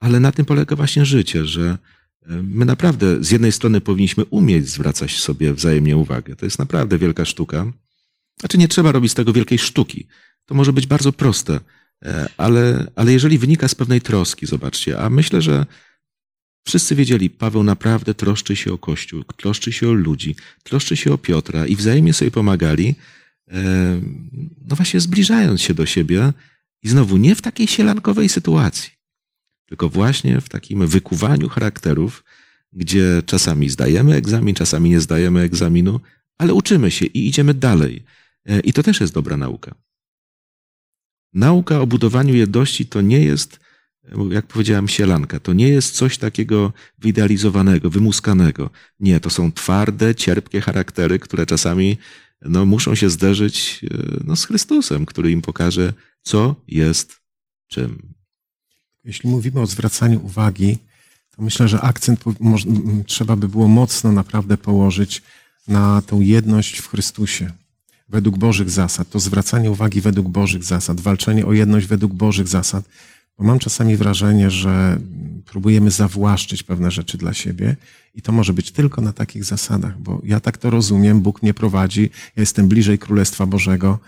[0.00, 1.78] ale na tym polega właśnie życie, że
[2.22, 6.36] e, my naprawdę z jednej strony powinniśmy umieć zwracać sobie wzajemnie uwagę.
[6.36, 7.72] To jest naprawdę wielka sztuka.
[8.40, 10.06] Znaczy nie trzeba robić z tego wielkiej sztuki.
[10.46, 11.60] To może być bardzo proste,
[12.04, 15.66] e, ale, ale jeżeli wynika z pewnej troski, zobaczcie, a myślę, że
[16.66, 21.18] wszyscy wiedzieli, Paweł naprawdę troszczy się o Kościół, troszczy się o ludzi, troszczy się o
[21.18, 22.94] Piotra i wzajemnie sobie pomagali,
[24.68, 26.32] no właśnie zbliżając się do siebie
[26.82, 29.00] i znowu nie w takiej sielankowej sytuacji
[29.70, 32.24] tylko właśnie w takim wykuwaniu charakterów,
[32.72, 36.00] gdzie czasami zdajemy egzamin, czasami nie zdajemy egzaminu,
[36.38, 38.04] ale uczymy się i idziemy dalej.
[38.46, 39.74] E, I to też jest dobra nauka.
[41.32, 43.60] Nauka o budowaniu jedności to nie jest,
[44.30, 45.40] jak powiedziałem, sielanka.
[45.40, 48.70] To nie jest coś takiego wyidealizowanego, wymuskanego.
[49.00, 51.98] Nie, to są twarde, cierpkie charaktery, które czasami
[52.42, 57.16] no, muszą się zderzyć e, no, z Chrystusem, który im pokaże, co jest
[57.68, 58.14] czym.
[59.04, 60.78] Jeśli mówimy o zwracaniu uwagi,
[61.36, 62.24] to myślę, że akcent
[63.06, 65.22] trzeba by było mocno naprawdę położyć
[65.68, 67.52] na tą jedność w Chrystusie,
[68.08, 69.10] według Bożych zasad.
[69.10, 72.84] To zwracanie uwagi według Bożych zasad, walczenie o jedność według Bożych zasad.
[73.40, 74.98] Bo mam czasami wrażenie, że
[75.46, 77.76] próbujemy zawłaszczyć pewne rzeczy dla siebie
[78.14, 81.54] i to może być tylko na takich zasadach, bo ja tak to rozumiem, Bóg mnie
[81.54, 82.02] prowadzi,
[82.36, 83.98] ja jestem bliżej Królestwa Bożego.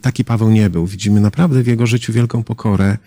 [0.00, 0.86] Taki Paweł nie był.
[0.86, 2.98] Widzimy naprawdę w jego życiu wielką pokorę,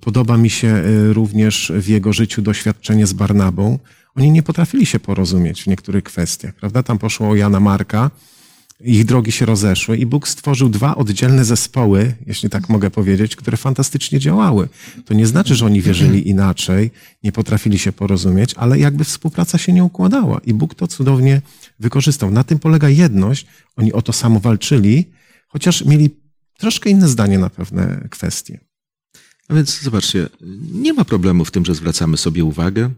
[0.00, 3.78] Podoba mi się e, również w jego życiu doświadczenie z Barnabą.
[4.16, 6.82] Oni nie potrafili się porozumieć w niektórych kwestiach, prawda?
[6.82, 8.10] Tam poszło o Jana Marka,
[8.80, 13.56] ich drogi się rozeszły i Bóg stworzył dwa oddzielne zespoły, jeśli tak mogę powiedzieć, które
[13.56, 14.68] fantastycznie działały.
[15.04, 16.90] To nie znaczy, że oni wierzyli inaczej,
[17.22, 21.42] nie potrafili się porozumieć, ale jakby współpraca się nie układała i Bóg to cudownie
[21.78, 22.30] wykorzystał.
[22.30, 23.46] Na tym polega jedność.
[23.76, 25.10] Oni o to samo walczyli,
[25.48, 26.10] chociaż mieli
[26.58, 28.60] troszkę inne zdanie na pewne kwestie.
[29.48, 30.28] A więc zobaczcie,
[30.72, 32.90] nie ma problemu w tym, że zwracamy sobie uwagę.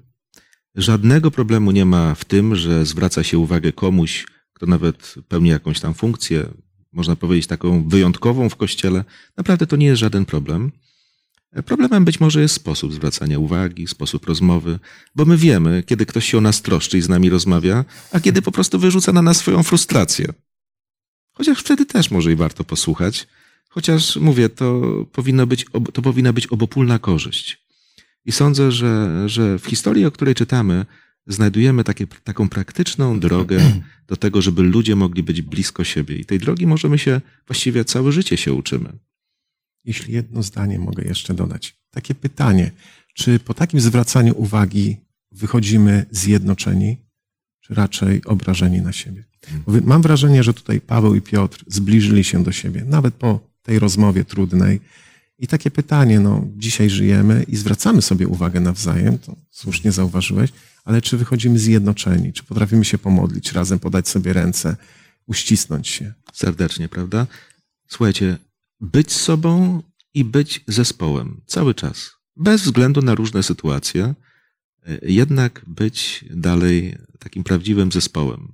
[0.74, 4.26] Żadnego problemu nie ma w tym, że zwraca się uwagę komuś,
[4.60, 6.46] kto nawet pełni jakąś tam funkcję,
[6.92, 9.04] można powiedzieć taką wyjątkową w kościele.
[9.36, 10.72] Naprawdę to nie jest żaden problem.
[11.66, 14.78] Problemem być może jest sposób zwracania uwagi, sposób rozmowy,
[15.14, 18.42] bo my wiemy, kiedy ktoś się o nas troszczy i z nami rozmawia, a kiedy
[18.42, 20.32] po prostu wyrzuca na nas swoją frustrację.
[21.32, 23.26] Chociaż wtedy też może i warto posłuchać,
[23.72, 24.82] Chociaż mówię, to,
[25.12, 27.66] powinno być, to powinna być obopólna korzyść.
[28.24, 30.86] I sądzę, że, że w historii, o której czytamy,
[31.26, 36.16] znajdujemy takie, taką praktyczną drogę do tego, żeby ludzie mogli być blisko siebie.
[36.16, 38.98] I tej drogi możemy się właściwie całe życie się uczymy.
[39.84, 41.76] Jeśli jedno zdanie mogę jeszcze dodać.
[41.90, 42.70] Takie pytanie,
[43.14, 44.96] czy po takim zwracaniu uwagi
[45.32, 46.96] wychodzimy zjednoczeni,
[47.60, 49.24] czy raczej obrażeni na siebie?
[49.66, 54.24] Mam wrażenie, że tutaj Paweł i Piotr zbliżyli się do siebie, nawet po tej rozmowie
[54.24, 54.80] trudnej.
[55.38, 60.50] I takie pytanie, no, dzisiaj żyjemy i zwracamy sobie uwagę nawzajem, to słusznie zauważyłeś,
[60.84, 64.76] ale czy wychodzimy zjednoczeni, czy potrafimy się pomodlić razem, podać sobie ręce,
[65.26, 66.14] uścisnąć się?
[66.32, 67.26] Serdecznie, prawda?
[67.88, 68.38] Słuchajcie,
[68.80, 69.82] być sobą
[70.14, 74.14] i być zespołem cały czas, bez względu na różne sytuacje,
[75.02, 78.52] jednak być dalej takim prawdziwym zespołem.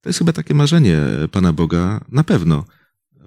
[0.00, 0.98] To jest chyba takie marzenie
[1.32, 2.64] Pana Boga, na pewno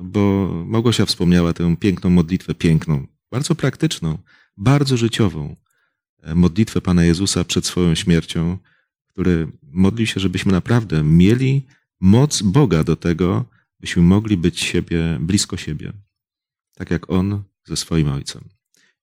[0.01, 4.17] bo Małgosia wspomniała tę piękną modlitwę, piękną, bardzo praktyczną,
[4.57, 5.55] bardzo życiową e,
[6.35, 8.57] modlitwę Pana Jezusa przed swoją śmiercią,
[9.07, 11.65] który modlił się, żebyśmy naprawdę mieli
[11.99, 13.45] moc Boga do tego,
[13.79, 15.93] byśmy mogli być siebie, blisko siebie,
[16.75, 18.43] tak jak On ze swoim Ojcem.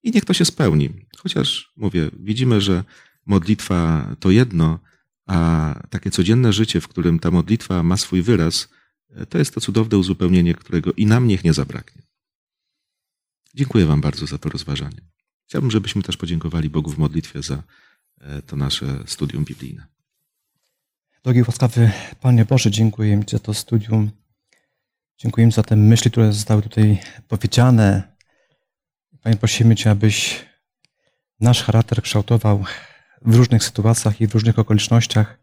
[0.03, 0.89] I niech to się spełni.
[1.17, 2.83] Chociaż mówię, widzimy, że
[3.25, 4.79] modlitwa to jedno,
[5.25, 8.69] a takie codzienne życie, w którym ta modlitwa ma swój wyraz,
[9.29, 12.01] To jest to cudowne uzupełnienie, którego i nam niech nie zabraknie.
[13.55, 15.01] Dziękuję Wam bardzo za to rozważanie.
[15.49, 17.63] Chciałbym, żebyśmy też podziękowali Bogu w modlitwie za
[18.21, 19.87] e, to nasze studium biblijne.
[21.23, 21.91] Drogi łaskawy
[22.21, 24.11] Panie Boże, dziękuję Ci za to studium.
[25.17, 28.15] Dziękuję za te myśli, które zostały tutaj powiedziane.
[29.21, 30.45] Panie, prosimy Cię, abyś
[31.39, 32.65] nasz charakter kształtował
[33.21, 35.39] w różnych sytuacjach i w różnych okolicznościach,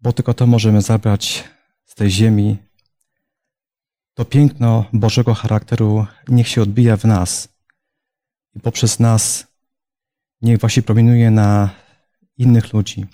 [0.00, 1.44] bo tylko to możemy zabrać
[1.84, 2.56] z tej ziemi.
[4.14, 7.53] To piękno Bożego charakteru niech się odbija w nas
[8.56, 9.46] i poprzez nas
[10.42, 11.70] niech właśnie promieniuje na
[12.36, 13.06] innych ludzi.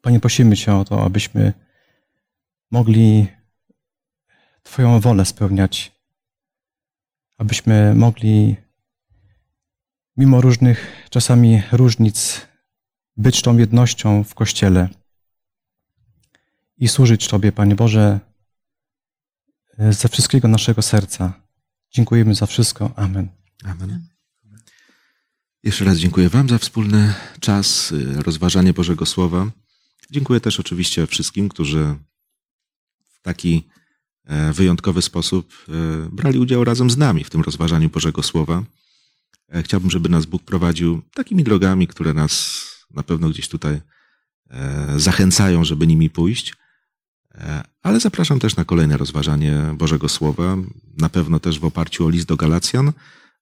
[0.00, 1.52] Panie, prosimy Cię o to, abyśmy
[2.70, 3.26] mogli
[4.62, 5.92] Twoją wolę spełniać,
[7.38, 8.56] abyśmy mogli,
[10.16, 12.46] mimo różnych czasami różnic,
[13.16, 14.88] być tą jednością w Kościele
[16.76, 18.20] i służyć Tobie, Panie Boże,
[19.78, 21.32] ze wszystkiego naszego serca.
[21.90, 22.90] Dziękujemy za wszystko.
[22.96, 23.28] Amen.
[23.64, 24.13] Amen.
[25.64, 29.50] Jeszcze raz dziękuję Wam za wspólny czas, y, rozważanie Bożego Słowa.
[30.10, 31.94] Dziękuję też oczywiście wszystkim, którzy
[33.12, 33.64] w taki
[34.24, 35.72] e, wyjątkowy sposób e,
[36.10, 38.62] brali udział razem z nami w tym rozważaniu Bożego Słowa.
[39.48, 43.80] E, Chciałbym, żeby nas Bóg prowadził takimi drogami, które nas na pewno gdzieś tutaj
[44.96, 46.54] zachęcają, żeby nimi pójść.
[47.82, 50.56] Ale zapraszam też na kolejne rozważanie Bożego Słowa,
[50.98, 52.92] na pewno też w oparciu o list do Galacjan.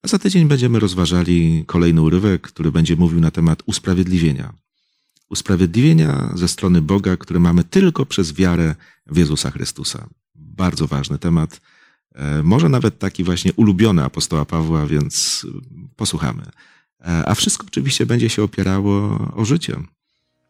[0.03, 4.53] A za tydzień będziemy rozważali kolejny urywek, który będzie mówił na temat usprawiedliwienia.
[5.31, 8.75] Usprawiedliwienia ze strony Boga, które mamy tylko przez wiarę
[9.07, 10.09] w Jezusa Chrystusa.
[10.35, 11.61] Bardzo ważny temat.
[12.15, 15.47] E, Może nawet taki właśnie ulubiony apostoła Pawła, więc
[15.97, 16.43] posłuchamy.
[17.01, 19.77] E, A wszystko oczywiście będzie się opierało o życie,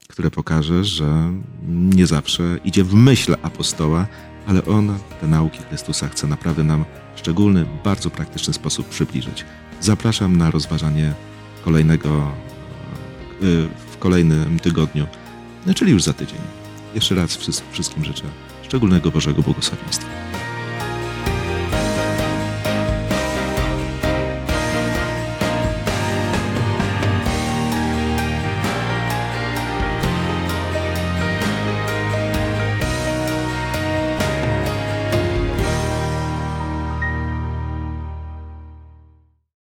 [0.09, 1.33] które pokaże, że
[1.69, 4.07] nie zawsze idzie w myśl apostoła,
[4.47, 6.85] ale on te nauki Chrystusa chce naprawdę nam
[7.17, 9.45] szczególny, bardzo praktyczny sposób przybliżyć.
[9.81, 11.15] Zapraszam na rozważanie
[11.65, 12.33] kolejnego
[13.43, 15.07] y, w kolejnym tygodniu,
[15.67, 16.41] no, czyli już za tydzień.
[16.95, 17.39] Jeszcze raz
[17.73, 18.25] wszystkim życzę
[18.63, 20.32] szczególnego Bożego błogosławieństwa.